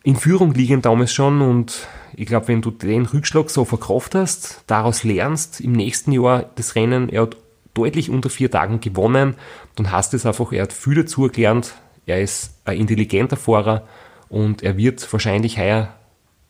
[0.03, 4.63] In Führung liegen damals schon und ich glaube, wenn du den Rückschlag so verkauft hast,
[4.67, 7.37] daraus lernst, im nächsten Jahr das Rennen, er hat
[7.75, 9.35] deutlich unter vier Tagen gewonnen,
[9.77, 11.75] dann hast es einfach, er hat viel dazu gelernt,
[12.07, 13.87] er ist ein intelligenter Fahrer
[14.29, 15.95] und er wird wahrscheinlich heuer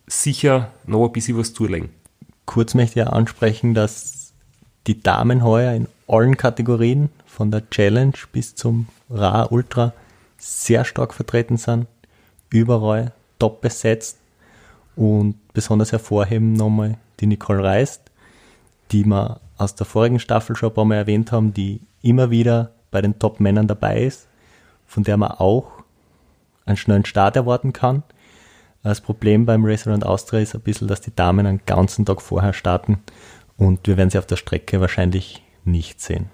[0.07, 1.90] sicher noch ein bisschen was zulegen.
[2.46, 4.33] Kurz möchte ich ansprechen, dass
[4.87, 9.94] die Damen heuer in allen Kategorien, von der Challenge bis zum Ra Ultra,
[10.38, 11.87] sehr stark vertreten sind.
[12.51, 14.18] Überall top besetzt.
[14.96, 18.02] Und besonders hervorheben nochmal die Nicole Reist,
[18.90, 22.72] die wir aus der vorigen Staffel schon ein paar Mal erwähnt haben, die immer wieder
[22.90, 24.28] bei den Top-Männern dabei ist,
[24.87, 25.70] von der man auch
[26.66, 28.02] einen schnellen Start erwarten kann.
[28.83, 32.20] Das Problem beim Race Around Austria ist ein bisschen, dass die Damen einen ganzen Tag
[32.20, 32.98] vorher starten
[33.57, 36.28] und wir werden sie auf der Strecke wahrscheinlich nicht sehen.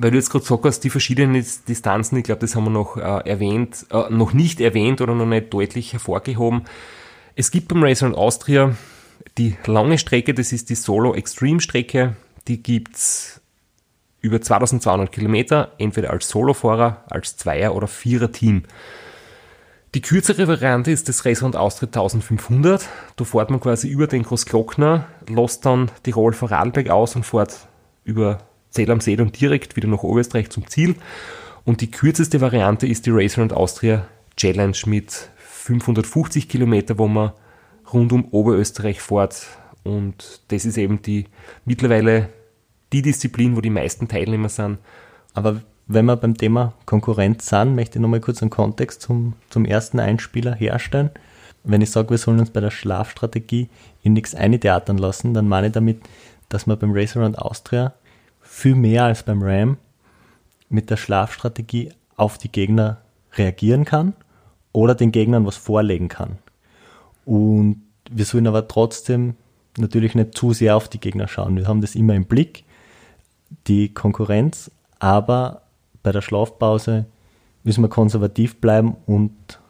[0.00, 2.96] Weil du jetzt gerade gesagt hast, die verschiedenen Distanzen, ich glaube, das haben wir noch
[2.96, 6.62] äh, erwähnt, äh, noch nicht erwähnt oder noch nicht deutlich hervorgehoben.
[7.34, 8.76] Es gibt beim Race Around Austria
[9.38, 12.14] die lange Strecke, das ist die Solo Extreme Strecke,
[12.46, 13.40] die gibt es
[14.20, 18.64] über 2200 Kilometer, entweder als Solofahrer, als Zweier- oder Vierer-Team.
[19.94, 22.88] Die kürzere Variante ist das Race Rund Austritt 1500.
[23.16, 27.68] Da fährt man quasi über den Großglockner, lässt dann Tirol Vorarlberg aus und fährt
[28.04, 28.38] über
[28.78, 30.94] Zell am See und direkt wieder nach Oberösterreich zum Ziel.
[31.64, 37.32] Und die kürzeste Variante ist die Race Rund Austria Challenge mit 550 Kilometer, wo man
[37.92, 39.48] rund um Oberösterreich fährt.
[39.82, 41.24] Und das ist eben die
[41.64, 42.28] mittlerweile
[42.92, 44.78] die Disziplin, wo die meisten Teilnehmer sind.
[45.34, 49.64] Aber wenn wir beim Thema Konkurrenz sind, möchte ich nochmal kurz einen Kontext zum, zum
[49.64, 51.10] ersten Einspieler herstellen.
[51.64, 53.68] Wenn ich sage, wir sollen uns bei der Schlafstrategie
[54.04, 56.00] in nichts eintheatern lassen, dann meine ich damit,
[56.48, 57.92] dass man beim Race Around Austria
[58.58, 59.78] viel mehr als beim Ram
[60.68, 62.98] mit der Schlafstrategie auf die Gegner
[63.34, 64.14] reagieren kann
[64.72, 66.38] oder den Gegnern was vorlegen kann.
[67.24, 69.36] Und wir sollen aber trotzdem
[69.76, 71.56] natürlich nicht zu sehr auf die Gegner schauen.
[71.56, 72.64] Wir haben das immer im Blick,
[73.68, 75.62] die Konkurrenz, aber
[76.02, 77.06] bei der Schlafpause
[77.62, 79.60] müssen wir konservativ bleiben und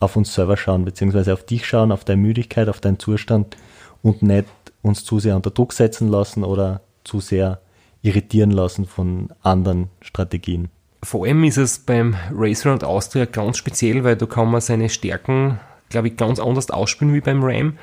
[0.00, 3.56] auf uns selber schauen, beziehungsweise auf dich schauen, auf deine Müdigkeit, auf deinen Zustand
[4.02, 4.46] und nicht
[4.82, 7.60] uns zu sehr unter Druck setzen lassen oder zu sehr
[8.04, 10.68] irritieren lassen von anderen Strategien.
[11.02, 14.88] Vor allem ist es beim Race Round Austria ganz speziell, weil da kann man seine
[14.88, 15.58] Stärken,
[15.88, 17.78] glaube ich, ganz anders ausspielen wie beim Ram.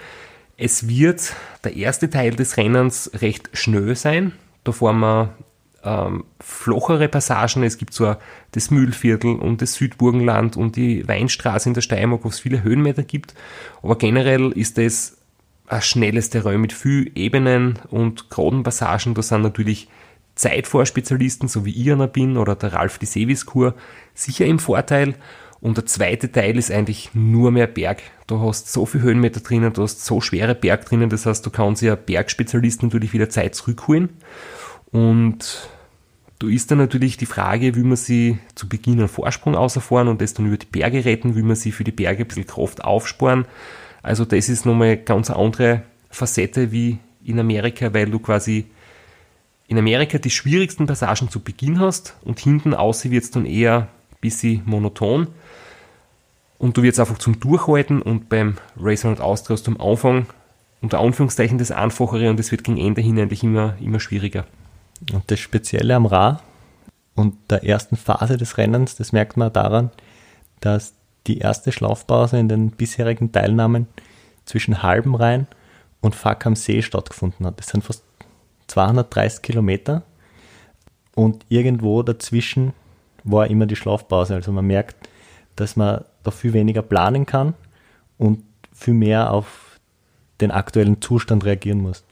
[0.58, 1.34] Es wird
[1.64, 4.34] der erste Teil des Rennens recht schnell sein.
[4.64, 5.36] Da fahren wir
[5.84, 7.64] ähm, flochere Passagen.
[7.64, 8.16] Es gibt so
[8.52, 13.04] das Mühlviertel und das Südburgenland und die Weinstraße in der Steiermark, wo es viele Höhenmeter
[13.04, 13.34] gibt.
[13.82, 15.18] Aber generell ist es
[15.68, 19.16] ein schnelles Terrain mit viel Ebenen und geraden Passagen.
[19.16, 19.88] Da sind natürlich
[20.36, 23.76] Zeitvorspezialisten, so wie ich einer bin, oder der Ralf die Seviskur,
[24.14, 25.16] sicher im Vorteil.
[25.60, 28.02] Und der zweite Teil ist eigentlich nur mehr Berg.
[28.26, 31.52] Du hast so viele Höhenmeter drinnen, du hast so schwere Berg drinnen, das heißt, du
[31.52, 34.10] kannst ja Bergspezialisten natürlich wieder Zeit zurückholen.
[34.92, 35.70] Und
[36.40, 40.22] da ist dann natürlich die Frage, wie man sie zu Beginn einen Vorsprung auserfahren und
[40.22, 42.84] das dann über die Berge retten, wie man sie für die Berge ein bisschen Kraft
[42.84, 43.46] aufsparen.
[44.02, 48.66] Also das ist nochmal ganz eine andere Facette wie in Amerika, weil du quasi
[49.72, 53.88] in Amerika die schwierigsten Passagen zu Beginn hast und hinten außen wird es dann eher
[54.11, 55.28] ein bisschen monoton
[56.57, 60.26] und du wirst einfach zum Durchhalten und beim Race Around Austria hast du am Anfang
[60.82, 64.45] unter Anführungszeichen das Einfachere und es wird gegen Ende hin eigentlich immer, immer schwieriger.
[65.13, 66.41] Und das Spezielle am Ra
[67.15, 69.89] und der ersten Phase des Rennens, das merkt man daran,
[70.59, 70.95] dass
[71.28, 73.88] die erste Schlafpause in den bisherigen Teilnahmen
[74.43, 75.47] zwischen Halbenrhein
[76.01, 77.57] und Fack am See stattgefunden hat.
[77.57, 78.03] Das sind fast
[78.72, 80.03] 230 Kilometer
[81.15, 82.74] und irgendwo dazwischen
[83.24, 84.36] war immer die Schlafpause.
[84.36, 85.09] Also man merkt,
[85.55, 87.53] dass man da viel weniger planen kann
[88.17, 88.43] und
[88.74, 89.80] viel mehr auf
[90.39, 92.03] den aktuellen Zustand reagieren muss.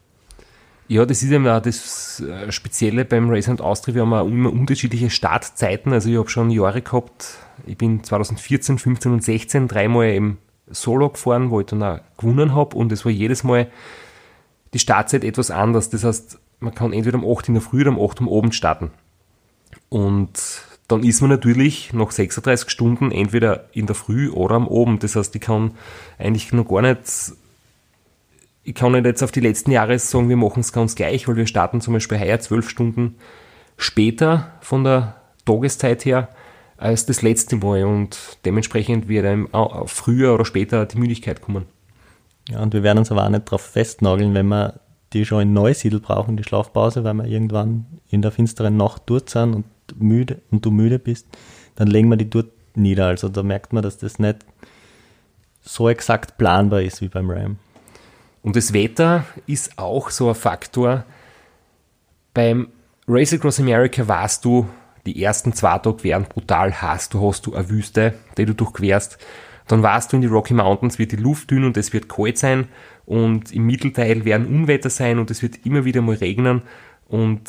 [0.88, 3.96] Ja, das ist eben auch das äh, Spezielle beim Race and Austria.
[3.96, 5.94] Wir haben auch immer unterschiedliche Startzeiten.
[5.94, 7.38] Also ich habe schon Jahre gehabt,
[7.68, 10.38] ich bin 2014, 15 und 16 dreimal im
[10.68, 13.68] Solo gefahren, wo ich dann auch gewonnen habe und es war jedes Mal
[14.74, 15.90] die Startzeit etwas anders.
[15.90, 18.56] Das heißt, man kann entweder um 8 in der Früh oder um 8 am Abend
[18.56, 18.92] starten.
[19.90, 25.04] Und dann ist man natürlich nach 36 Stunden entweder in der Früh oder am Abend.
[25.04, 25.72] Das heißt, ich kann
[26.18, 27.00] eigentlich noch gar nicht,
[28.64, 31.36] ich kann nicht jetzt auf die letzten Jahre sagen, wir machen es ganz gleich, weil
[31.36, 33.16] wir starten zum Beispiel heuer 12 Stunden
[33.78, 36.30] später von der Tageszeit her
[36.78, 39.50] als das letzte Mal und dementsprechend wird einem
[39.86, 41.66] früher oder später die Müdigkeit kommen.
[42.50, 44.80] Ja, und wir werden uns aber auch nicht darauf festnageln, wenn wir
[45.14, 49.30] die schon in Neusiedl brauchen, die Schlafpause, weil wir irgendwann in der finsteren Nacht dort
[49.30, 49.66] sind und
[50.00, 51.28] müde und du müde bist,
[51.76, 53.08] dann legen wir die dort nieder.
[53.08, 54.40] Also da merkt man, dass das nicht
[55.62, 57.58] so exakt planbar ist wie beim RAM.
[58.42, 61.06] Und das Wetter ist auch so ein Faktor.
[62.34, 62.70] Beim
[63.08, 64.68] Race Across America warst du,
[65.06, 67.10] die ersten zwei Tage wären brutal heiß.
[67.10, 69.18] Du hast du eine Wüste, die du durchquerst.
[69.70, 72.40] Dann warst du in die Rocky Mountains, wird die Luft dünn und es wird kalt
[72.40, 72.68] sein.
[73.06, 76.64] Und im Mittelteil werden Unwetter sein und es wird immer wieder mal regnen.
[77.08, 77.42] Und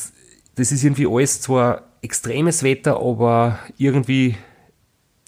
[0.57, 4.37] das ist irgendwie alles zwar extremes Wetter, aber irgendwie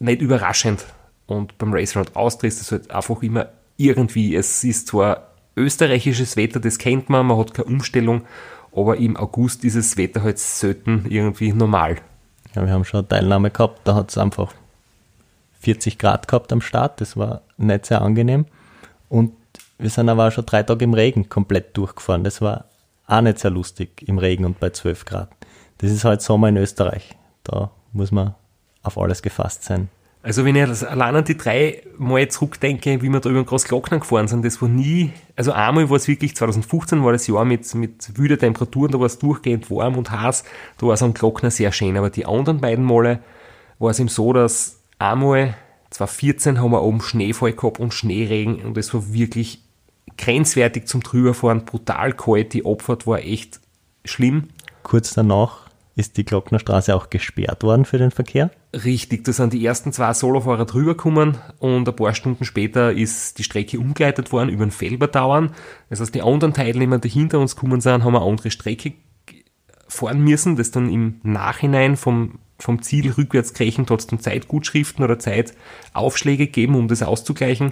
[0.01, 0.85] nicht überraschend.
[1.27, 4.37] Und beim Race Round Austria ist es halt einfach immer irgendwie.
[4.37, 8.23] Es ist zwar österreichisches Wetter, das kennt man, man hat keine Umstellung,
[8.75, 11.97] aber im August ist das Wetter halt selten irgendwie normal.
[12.55, 14.53] Ja, wir haben schon eine Teilnahme gehabt, da hat es einfach
[15.63, 18.47] 40 Grad gehabt am Start, das war nicht sehr angenehm.
[19.09, 19.33] Und
[19.79, 22.67] wir sind aber auch schon drei Tage im Regen komplett durchgefahren, das war
[23.07, 25.29] auch nicht sehr lustig im Regen und bei 12 Grad.
[25.79, 28.35] Das ist halt Sommer in Österreich, da muss man
[28.83, 29.89] auf alles gefasst sein.
[30.25, 33.99] Also wenn ich allein an die drei Mal zurückdenke, wie wir da über den Großglockner
[33.99, 37.75] gefahren sind, das war nie, also einmal war es wirklich, 2015 war das Jahr mit,
[37.75, 40.45] mit wüder Temperaturen, da war es durchgehend warm und heiß,
[40.79, 43.19] da war es am Glockner sehr schön, aber die anderen beiden Male
[43.81, 45.55] war es eben so, dass einmal,
[45.91, 49.63] 2014 haben wir oben Schneefall gehabt und Schneeregen und es war wirklich
[50.17, 53.61] grenzwertig zum drüberfahren, brutal kalt, die Abfahrt war echt
[54.05, 54.49] schlimm.
[54.83, 58.51] Kurz danach ist die Glocknerstraße auch gesperrt worden für den Verkehr?
[58.73, 63.39] Richtig, da sind die ersten zwei Solofahrer drüber gekommen und ein paar Stunden später ist
[63.39, 65.55] die Strecke umgeleitet worden über den Felberdauern.
[65.91, 68.95] Das heißt, die anderen Teilnehmer, die hinter uns gekommen sind, haben eine andere Strecke
[69.87, 76.47] fahren müssen, das dann im Nachhinein vom, vom Ziel rückwärts es dann Zeitgutschriften oder Zeitaufschläge
[76.47, 77.71] gegeben, um das auszugleichen.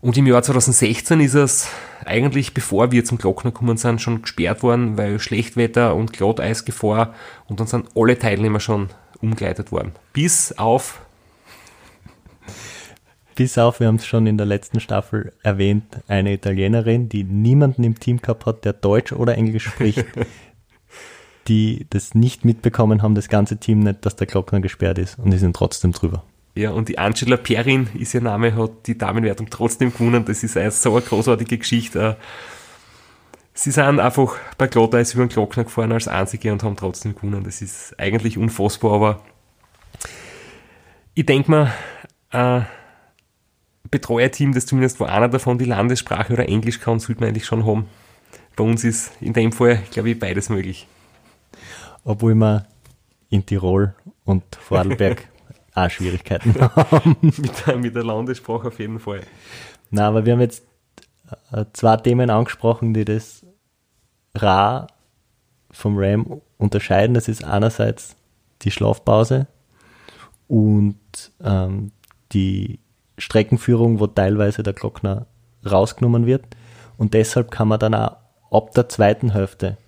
[0.00, 1.68] Und im Jahr 2016 ist es
[2.04, 7.14] eigentlich, bevor wir zum Glockner gekommen sind, schon gesperrt worden, weil Schlechtwetter und Glatteisgefahr
[7.48, 8.88] und dann sind alle Teilnehmer schon
[9.20, 9.92] umgeleitet worden.
[10.12, 11.02] Bis auf.
[13.36, 17.84] Bis auf, wir haben es schon in der letzten Staffel erwähnt, eine Italienerin, die niemanden
[17.84, 20.04] im Team gehabt hat, der Deutsch oder Englisch spricht,
[21.48, 25.30] die das nicht mitbekommen haben, das ganze Team nicht, dass der Glockner gesperrt ist und
[25.30, 26.22] die sind trotzdem drüber.
[26.54, 30.24] Ja, und die Angela Perrin ist ihr Name, hat die Damenwertung trotzdem gewonnen.
[30.26, 32.16] Das ist eine so eine großartige Geschichte.
[33.54, 37.44] Sie sind einfach bei Glatteis über den Glockner gefahren als Einzige und haben trotzdem gewonnen.
[37.44, 39.20] Das ist eigentlich unfassbar, aber
[41.14, 41.72] ich denke mal,
[42.30, 42.66] ein
[43.90, 47.66] Betreuerteam, das zumindest wo einer davon die Landessprache oder Englisch kann, sollte man eigentlich schon
[47.66, 47.88] haben.
[48.56, 50.86] Bei uns ist in dem Fall, glaube ich, beides möglich.
[52.04, 52.66] Obwohl wir
[53.30, 53.94] in Tirol
[54.24, 55.28] und Vorarlberg
[55.74, 57.16] auch Schwierigkeiten haben.
[57.20, 59.22] mit, der, mit der Landessprache auf jeden Fall.
[59.90, 60.64] Na, aber wir haben jetzt
[61.52, 63.44] äh, zwei Themen angesprochen, die das
[64.34, 64.86] Ra
[65.70, 67.14] vom RAM unterscheiden.
[67.14, 68.16] Das ist einerseits
[68.62, 69.46] die Schlafpause
[70.48, 70.98] und
[71.42, 71.92] ähm,
[72.32, 72.78] die
[73.18, 75.26] Streckenführung, wo teilweise der Glockner
[75.64, 76.44] rausgenommen wird.
[76.98, 78.16] Und deshalb kann man dann auch
[78.50, 79.78] ab der zweiten Hälfte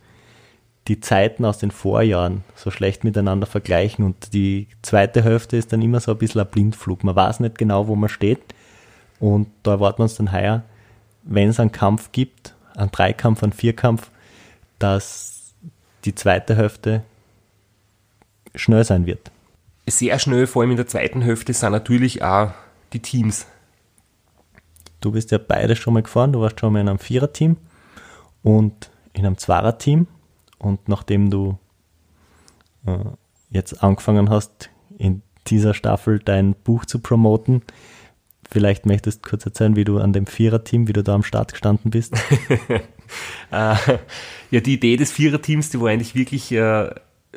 [0.88, 5.80] die Zeiten aus den Vorjahren so schlecht miteinander vergleichen und die zweite Hälfte ist dann
[5.80, 7.04] immer so ein bisschen ein Blindflug.
[7.04, 8.42] Man weiß nicht genau, wo man steht
[9.18, 10.62] und da erwarten wir uns dann heuer,
[11.22, 14.10] wenn es einen Kampf gibt, einen Dreikampf, einen Vierkampf,
[14.78, 15.54] dass
[16.04, 17.02] die zweite Hälfte
[18.54, 19.30] schnell sein wird.
[19.86, 22.52] Sehr schnell, vor allem in der zweiten Hälfte, sind natürlich auch
[22.92, 23.46] die Teams.
[25.00, 27.56] Du bist ja beide schon mal gefahren, du warst schon mal in einem Viererteam
[28.42, 30.06] und in einem Zweierteam
[30.64, 31.58] und nachdem du
[32.86, 32.98] äh,
[33.50, 37.62] jetzt angefangen hast, in dieser Staffel dein Buch zu promoten,
[38.50, 41.52] vielleicht möchtest du kurz erzählen, wie du an dem Viererteam, wie du da am Start
[41.52, 42.14] gestanden bist.
[42.58, 42.80] äh,
[43.50, 46.90] ja, die Idee des Viererteams, die war eigentlich wirklich äh,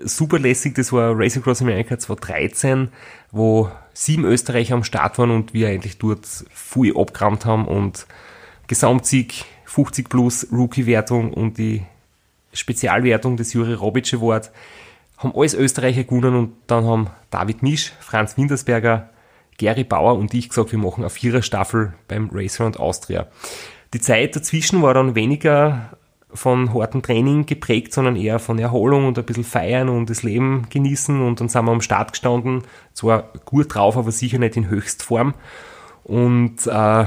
[0.03, 0.75] super lässig.
[0.75, 2.89] Das war Race Across America 2013,
[3.31, 8.05] wo sieben Österreicher am Start waren und wir eigentlich dort viel abgerammt haben und
[8.67, 11.83] Gesamtsieg 50 plus Rookie-Wertung und die
[12.57, 14.51] Spezialwertung des Juri Robic Award
[15.17, 19.09] haben alles Österreicher gewonnen und dann haben David Misch, Franz Wintersberger,
[19.57, 23.27] Gary Bauer und ich gesagt, wir machen eine Vierer-Staffel beim Race Round Austria.
[23.93, 25.97] Die Zeit dazwischen war dann weniger
[26.33, 30.67] von hartem Training geprägt, sondern eher von Erholung und ein bisschen feiern und das Leben
[30.69, 31.21] genießen.
[31.21, 35.33] Und dann sind wir am Start gestanden, zwar gut drauf, aber sicher nicht in Höchstform.
[36.03, 37.05] Und äh,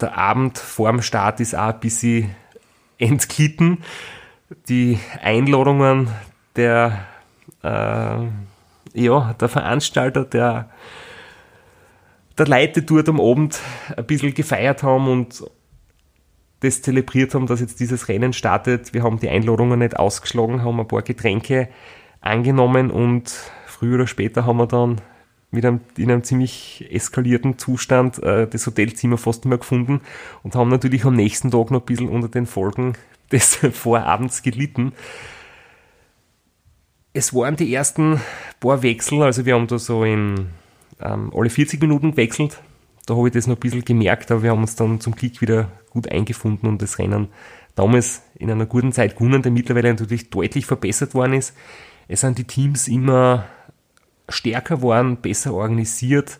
[0.00, 2.34] der Abend vorm Start ist auch ein bisschen
[2.98, 3.78] entglitten
[4.68, 6.08] die Einladungen
[6.56, 7.06] der,
[7.62, 7.68] äh,
[8.94, 10.70] ja, der Veranstalter, der,
[12.38, 13.60] der Leute dort am Abend
[13.96, 15.44] ein bisschen gefeiert haben und
[16.60, 18.94] das zelebriert haben, dass jetzt dieses Rennen startet.
[18.94, 21.68] Wir haben die Einladungen nicht ausgeschlagen, haben ein paar Getränke
[22.20, 23.32] angenommen und
[23.66, 25.00] früher oder später haben wir dann
[25.50, 30.00] mit einem, in einem ziemlich eskalierten Zustand äh, das Hotelzimmer fast nicht mehr gefunden
[30.42, 32.94] und haben natürlich am nächsten Tag noch ein bisschen unter den Folgen
[33.32, 34.92] des Vorabends gelitten.
[37.12, 38.20] Es waren die ersten
[38.60, 40.48] paar Wechsel, also wir haben da so in
[41.00, 42.60] ähm, alle 40 Minuten gewechselt.
[43.06, 45.40] Da habe ich das noch ein bisschen gemerkt, aber wir haben uns dann zum Glück
[45.40, 47.28] wieder gut eingefunden und das Rennen
[47.74, 51.54] damals in einer guten Zeit gewonnen, der mittlerweile natürlich deutlich verbessert worden ist.
[52.08, 53.46] Es sind die Teams immer
[54.28, 56.38] stärker geworden, besser organisiert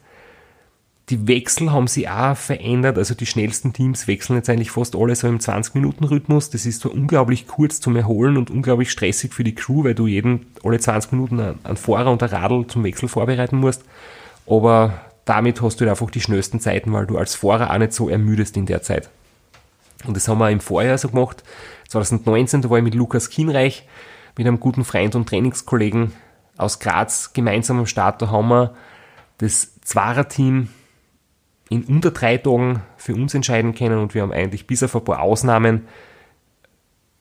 [1.08, 2.96] die Wechsel haben sich auch verändert.
[2.96, 6.50] Also die schnellsten Teams wechseln jetzt eigentlich fast alle so im 20-Minuten-Rhythmus.
[6.50, 10.06] Das ist zwar unglaublich kurz zum Erholen und unglaublich stressig für die Crew, weil du
[10.06, 13.82] jeden alle 20 Minuten einen Fahrer und ein Radl zum Wechsel vorbereiten musst.
[14.46, 17.92] Aber damit hast du halt einfach die schnellsten Zeiten, weil du als Fahrer auch nicht
[17.92, 19.10] so ermüdest in der Zeit.
[20.04, 21.42] Und das haben wir im Vorjahr so gemacht.
[21.88, 23.86] 2019, da war ich mit Lukas Kienreich,
[24.36, 26.12] mit einem guten Freund und Trainingskollegen
[26.56, 28.22] aus Graz gemeinsam am Start.
[28.22, 28.74] Da haben wir
[29.38, 30.68] das Zwarer-Team
[31.72, 35.04] in unter drei Tagen für uns entscheiden können und wir haben eigentlich bis auf ein
[35.04, 35.86] paar Ausnahmen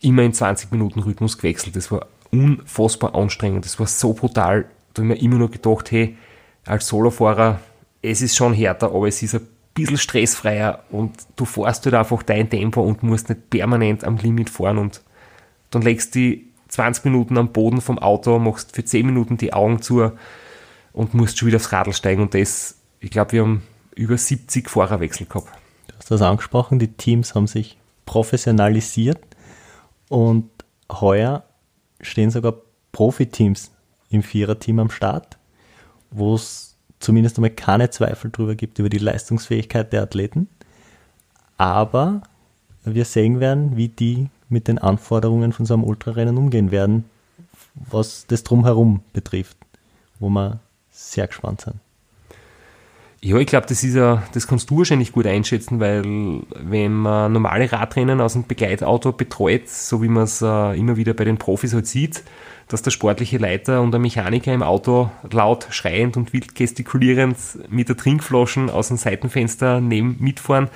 [0.01, 1.75] immer in 20 Minuten Rhythmus gewechselt.
[1.75, 4.65] Das war unfassbar anstrengend, das war so brutal.
[4.93, 6.17] Da habe ich mir immer nur gedacht, hey,
[6.65, 7.61] als Solofahrer,
[8.01, 12.21] es ist schon härter, aber es ist ein bisschen stressfreier und du fährst halt einfach
[12.23, 15.01] dein Tempo und musst nicht permanent am Limit fahren und
[15.69, 19.53] dann legst du die 20 Minuten am Boden vom Auto, machst für 10 Minuten die
[19.53, 20.11] Augen zu
[20.91, 23.63] und musst schon wieder aufs Radl steigen und das, ich glaube, wir haben
[23.95, 25.49] über 70 Fahrerwechsel gehabt.
[25.87, 29.19] Du hast das angesprochen, die Teams haben sich professionalisiert
[30.09, 30.49] und
[30.91, 31.43] heuer
[32.01, 32.55] stehen sogar
[32.91, 33.71] Profiteams
[34.09, 35.37] im Viererteam am Start,
[36.09, 40.49] wo es zumindest einmal keine Zweifel darüber gibt, über die Leistungsfähigkeit der Athleten.
[41.57, 42.21] Aber
[42.83, 47.05] wir sehen werden, wie die mit den Anforderungen von so einem Ultrarennen umgehen werden,
[47.73, 49.57] was das Drumherum betrifft,
[50.19, 50.59] wo wir
[50.91, 51.75] sehr gespannt sind.
[53.23, 56.03] Ja, ich glaube, das ist ja, das kannst du wahrscheinlich gut einschätzen, weil
[56.55, 61.13] wenn man normale Radrennen aus einem Begleitauto betreut, so wie man es äh, immer wieder
[61.13, 62.23] bei den Profis halt sieht,
[62.67, 67.37] dass der sportliche Leiter und der Mechaniker im Auto laut schreiend und wild gestikulierend
[67.69, 70.69] mit der Trinkflaschen aus dem Seitenfenster neben mitfahren.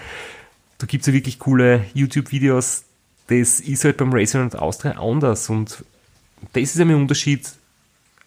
[0.77, 2.83] Da gibt es ja wirklich coole YouTube-Videos.
[3.25, 5.83] Das ist halt beim Racing und Austria anders und
[6.53, 7.49] das ist ein Unterschied.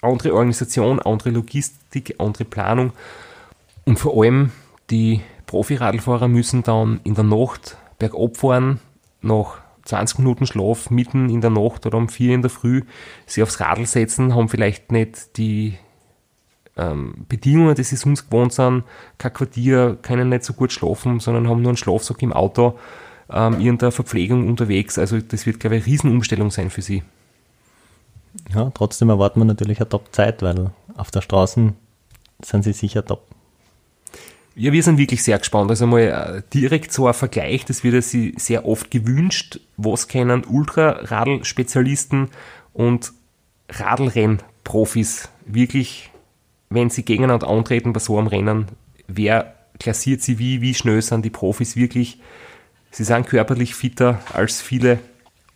[0.01, 2.93] Andere Organisation, andere Logistik, andere Planung.
[3.89, 4.53] Und vor allem
[4.91, 8.81] die Profiradlfahrer müssen dann in der Nacht bergab fahren,
[9.23, 12.83] nach 20 Minuten Schlaf mitten in der Nacht oder um 4 in der Früh
[13.25, 15.79] sie aufs Radl setzen, haben vielleicht nicht die
[16.77, 18.85] ähm, Bedingungen, die sie sonst gewohnt sind,
[19.17, 22.79] kein Quartier, können nicht so gut schlafen, sondern haben nur einen Schlafsack im Auto,
[23.31, 24.99] ähm, irgendeine Verpflegung unterwegs.
[24.99, 27.05] Also das wird, glaube ich, eine Riesenumstellung sein für sie.
[28.55, 31.73] Ja, trotzdem erwarten wir natürlich eine Top-Zeit, weil auf der Straße
[32.43, 33.23] sind sie sicher top.
[34.59, 35.71] Ja, wir sind wirklich sehr gespannt.
[35.71, 39.61] Also mal äh, direkt so ein Vergleich, das wird sich sehr oft gewünscht.
[39.77, 42.29] Was kennen Ultraradl-Spezialisten
[42.73, 43.13] und
[43.69, 46.11] Radlrennprofis wirklich,
[46.71, 48.67] wenn sie gegeneinander antreten bei so einem Rennen,
[49.07, 52.19] wer klassiert sie wie, wie schnell sind die Profis wirklich.
[52.91, 54.99] Sie sind körperlich fitter als viele,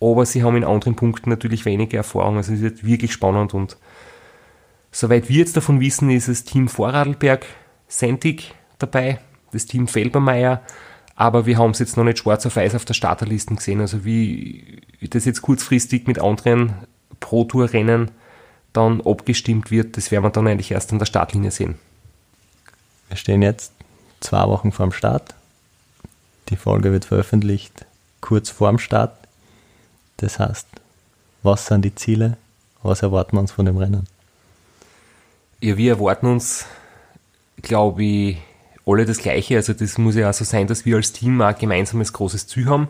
[0.01, 2.37] aber sie haben in anderen Punkten natürlich weniger Erfahrung.
[2.37, 3.77] Also es wird wirklich spannend und
[4.93, 7.47] soweit wir jetzt davon wissen, ist das Team Vorarlberg
[7.89, 9.19] Sentig dabei,
[9.53, 10.63] das Team Felbermeier,
[11.15, 13.81] aber wir haben es jetzt noch nicht schwarz auf weiß auf der Starterliste gesehen.
[13.81, 16.75] Also wie das jetzt kurzfristig mit anderen
[17.21, 18.11] Pro-Tour-Rennen
[18.73, 21.77] dann abgestimmt wird, das werden wir dann eigentlich erst an der Startlinie sehen.
[23.09, 23.73] Wir stehen jetzt
[24.21, 25.35] zwei Wochen vorm Start.
[26.49, 27.85] Die Folge wird veröffentlicht
[28.21, 29.17] kurz vorm Start.
[30.17, 30.67] Das heißt,
[31.43, 32.37] was sind die Ziele?
[32.83, 34.07] Was erwarten wir uns von dem Rennen?
[35.61, 36.65] Ja, wir erwarten uns,
[37.61, 38.39] glaube ich,
[38.87, 39.57] alle das Gleiche.
[39.57, 42.67] Also das muss ja auch so sein, dass wir als Team ein gemeinsames großes Ziel
[42.67, 42.89] haben.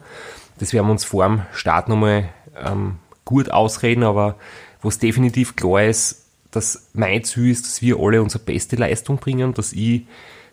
[0.58, 4.36] Das werden wir uns vor dem Start nochmal ähm, gut ausreden, aber
[4.82, 9.54] was definitiv klar ist, dass mein Ziel ist, dass wir alle unsere beste Leistung bringen,
[9.54, 10.02] dass ich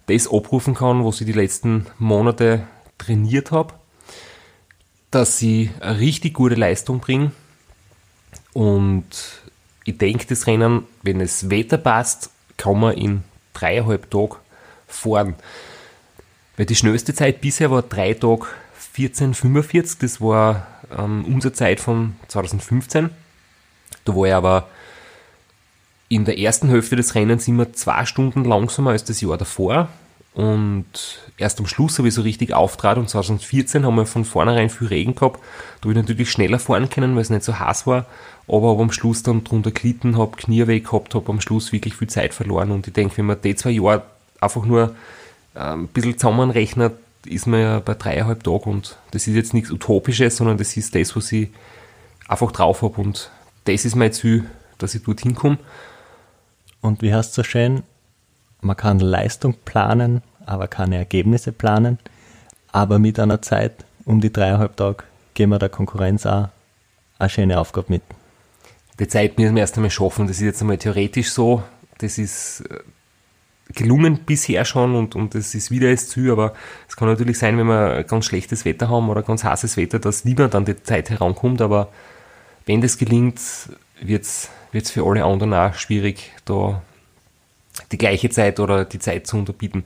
[0.07, 2.65] das abrufen kann, was ich die letzten Monate
[2.97, 3.73] trainiert habe,
[5.11, 7.31] dass ich eine richtig gute Leistung bringe
[8.53, 9.05] und
[9.85, 13.23] ich denke, das Rennen, wenn das Wetter passt, kann man in
[13.53, 14.35] dreieinhalb Tagen
[14.89, 15.35] fahren.
[16.57, 18.45] Weil die schnellste Zeit bisher war drei Tage
[18.97, 20.67] 14,45, das war
[20.97, 23.09] ähm, unsere Zeit von 2015.
[24.05, 24.67] Da war ich aber
[26.09, 29.87] in der ersten Hälfte des Rennens immer zwei Stunden langsamer als das Jahr davor.
[30.33, 30.85] Und
[31.37, 34.87] erst am Schluss habe ich so richtig auftrat und 2014 haben wir von vornherein viel
[34.87, 35.39] Regen gehabt.
[35.81, 38.05] Da habe ich natürlich schneller fahren können, weil es nicht so heiß war.
[38.47, 41.95] Aber habe am Schluss dann drunter gelitten, habe Knie weg gehabt, habe am Schluss wirklich
[41.95, 42.71] viel Zeit verloren.
[42.71, 44.03] Und ich denke, wenn man die zwei Jahre
[44.39, 44.95] einfach nur
[45.55, 46.93] ein bisschen zusammenrechnet,
[47.25, 50.95] ist man ja bei dreieinhalb Tagen und das ist jetzt nichts Utopisches, sondern das ist
[50.95, 51.49] das, was ich
[52.27, 53.29] einfach drauf habe und
[53.65, 55.57] das ist mein Ziel, dass ich dorthin komme.
[56.81, 57.83] Und wie heißt es so schön,
[58.61, 61.99] man kann Leistung planen, aber keine Ergebnisse planen.
[62.71, 66.49] Aber mit einer Zeit um die dreieinhalb Tage geben wir der Konkurrenz auch
[67.17, 68.01] eine schöne Aufgabe mit.
[68.99, 70.27] Die Zeit müssen wir erst einmal schaffen.
[70.27, 71.63] Das ist jetzt einmal theoretisch so.
[71.99, 72.79] Das ist äh,
[73.75, 76.53] gelungen bisher schon und, und das ist wieder das Ziel, aber
[76.87, 80.25] es kann natürlich sein, wenn wir ganz schlechtes Wetter haben oder ganz heißes Wetter, dass
[80.25, 81.89] niemand an die Zeit herankommt, aber
[82.65, 83.39] wenn das gelingt,
[84.01, 86.81] wird es für alle anderen auch schwierig, da
[87.91, 89.83] die gleiche Zeit oder die Zeit zu unterbieten.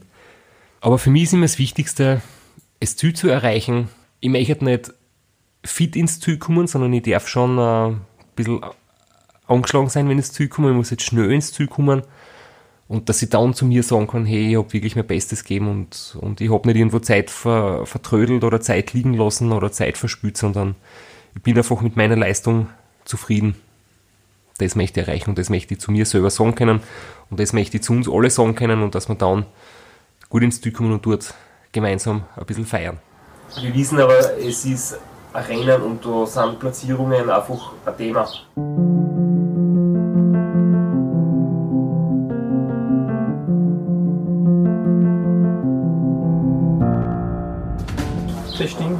[0.80, 2.20] Aber für mich ist immer das Wichtigste,
[2.80, 3.88] das Ziel zu erreichen.
[4.20, 4.92] Ich möchte nicht
[5.62, 8.00] fit ins Ziel kommen, sondern ich darf schon ein
[8.36, 8.60] bisschen
[9.46, 10.70] angeschlagen sein, wenn ich ins Ziel komme.
[10.70, 12.02] Ich muss jetzt schnell ins Ziel kommen
[12.88, 15.68] und dass ich dann zu mir sagen kann, hey, ich habe wirklich mein Bestes gegeben
[15.68, 19.96] und, und ich habe nicht irgendwo Zeit ver, vertrödelt oder Zeit liegen lassen oder Zeit
[19.96, 20.74] verspült, sondern
[21.34, 22.68] ich bin einfach mit meiner Leistung
[23.04, 23.56] zufrieden.
[24.58, 26.80] Das möchte ich erreichen und das möchte ich zu mir selber sagen können
[27.30, 29.46] und das möchte ich zu uns alle sagen können und dass wir dann
[30.28, 31.34] gut ins Ziel kommen und dort
[31.72, 32.98] gemeinsam ein bisschen feiern.
[33.60, 34.98] Wir wissen aber, es ist
[35.32, 39.23] ein Rennen und da sind Platzierungen einfach ein Thema.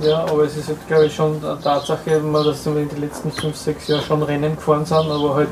[0.05, 3.31] Ja, aber es ist halt, glaube ich, schon eine Tatsache, dass wir in den letzten
[3.31, 5.49] 5, 6 Jahren schon Rennen gefahren sind, aber halt,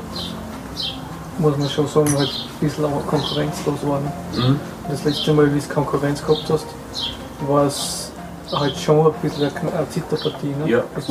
[1.37, 4.11] muss man schon sagen, halt ein bisschen konkurrenzlos waren.
[4.35, 4.59] Mhm.
[4.89, 6.65] Das letzte Mal, wie du Konkurrenz gehabt hast,
[7.47, 8.11] war es
[8.51, 10.69] halt schon ein bisschen eine Zitterpartie, ne?
[10.69, 11.09] Ja, bis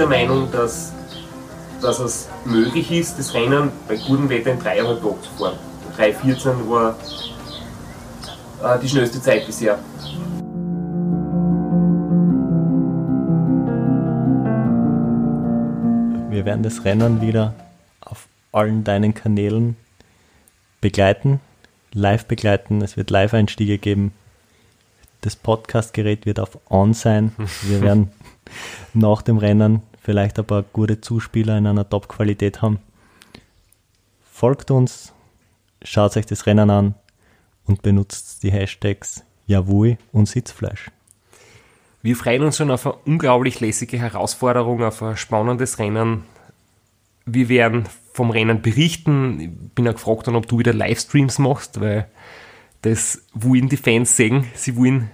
[0.00, 0.92] der Meinung, dass,
[1.82, 5.58] dass es möglich ist, das Rennen bei gutem Wetter in dreieinhalb Tagen zu fahren.
[5.98, 6.96] 3,14 war
[8.64, 9.78] äh, die schnellste Zeit bisher.
[16.30, 17.52] Wir werden das Rennen wieder
[18.00, 19.76] auf allen deinen Kanälen
[20.80, 21.40] begleiten,
[21.92, 22.80] live begleiten.
[22.80, 24.12] Es wird Live-Einstiege geben.
[25.20, 27.32] Das Podcast-Gerät wird auf On sein.
[27.64, 28.10] Wir werden
[28.94, 32.80] nach dem Rennen vielleicht ein paar gute Zuspieler in einer Top-Qualität haben.
[34.32, 35.12] Folgt uns,
[35.82, 36.94] schaut euch das Rennen an
[37.66, 40.90] und benutzt die Hashtags Jawohl und Sitzfleisch.
[42.02, 46.24] Wir freuen uns schon auf eine unglaublich lässige Herausforderung, auf ein spannendes Rennen.
[47.26, 47.84] Wir werden
[48.14, 49.40] vom Rennen berichten.
[49.40, 52.08] Ich bin auch gefragt, ob du wieder Livestreams machst, weil
[52.82, 54.46] das wollen die Fans sehen.
[54.54, 55.10] Sie wollen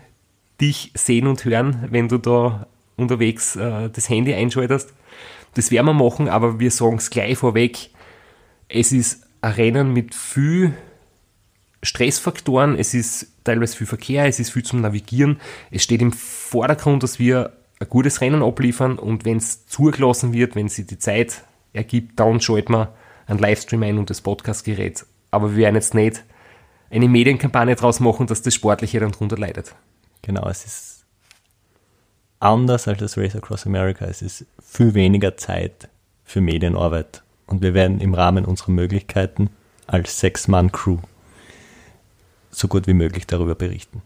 [0.61, 4.92] dich sehen und hören, wenn du da unterwegs äh, das Handy einschaltest.
[5.55, 7.90] Das werden wir machen, aber wir sagen es gleich vorweg.
[8.68, 10.74] Es ist ein Rennen mit viel
[11.82, 15.40] Stressfaktoren, es ist teilweise viel Verkehr, es ist viel zum Navigieren.
[15.70, 20.57] Es steht im Vordergrund, dass wir ein gutes Rennen abliefern und wenn es zugelassen wird,
[20.57, 22.94] wenn sich die Zeit ergibt, dann schalten wir
[23.26, 25.05] einen Livestream ein und das Podcastgerät.
[25.30, 26.24] Aber wir werden jetzt nicht
[26.90, 29.74] eine Medienkampagne draus machen, dass das Sportliche dann drunter leidet.
[30.22, 30.95] Genau, es ist
[32.41, 34.05] anders als das Race Across America.
[34.07, 35.89] Es ist viel weniger Zeit
[36.24, 37.22] für Medienarbeit.
[37.47, 39.51] Und wir werden im Rahmen unserer Möglichkeiten
[39.87, 40.99] als Sechs-Mann-Crew
[42.51, 44.03] so gut wie möglich darüber berichten.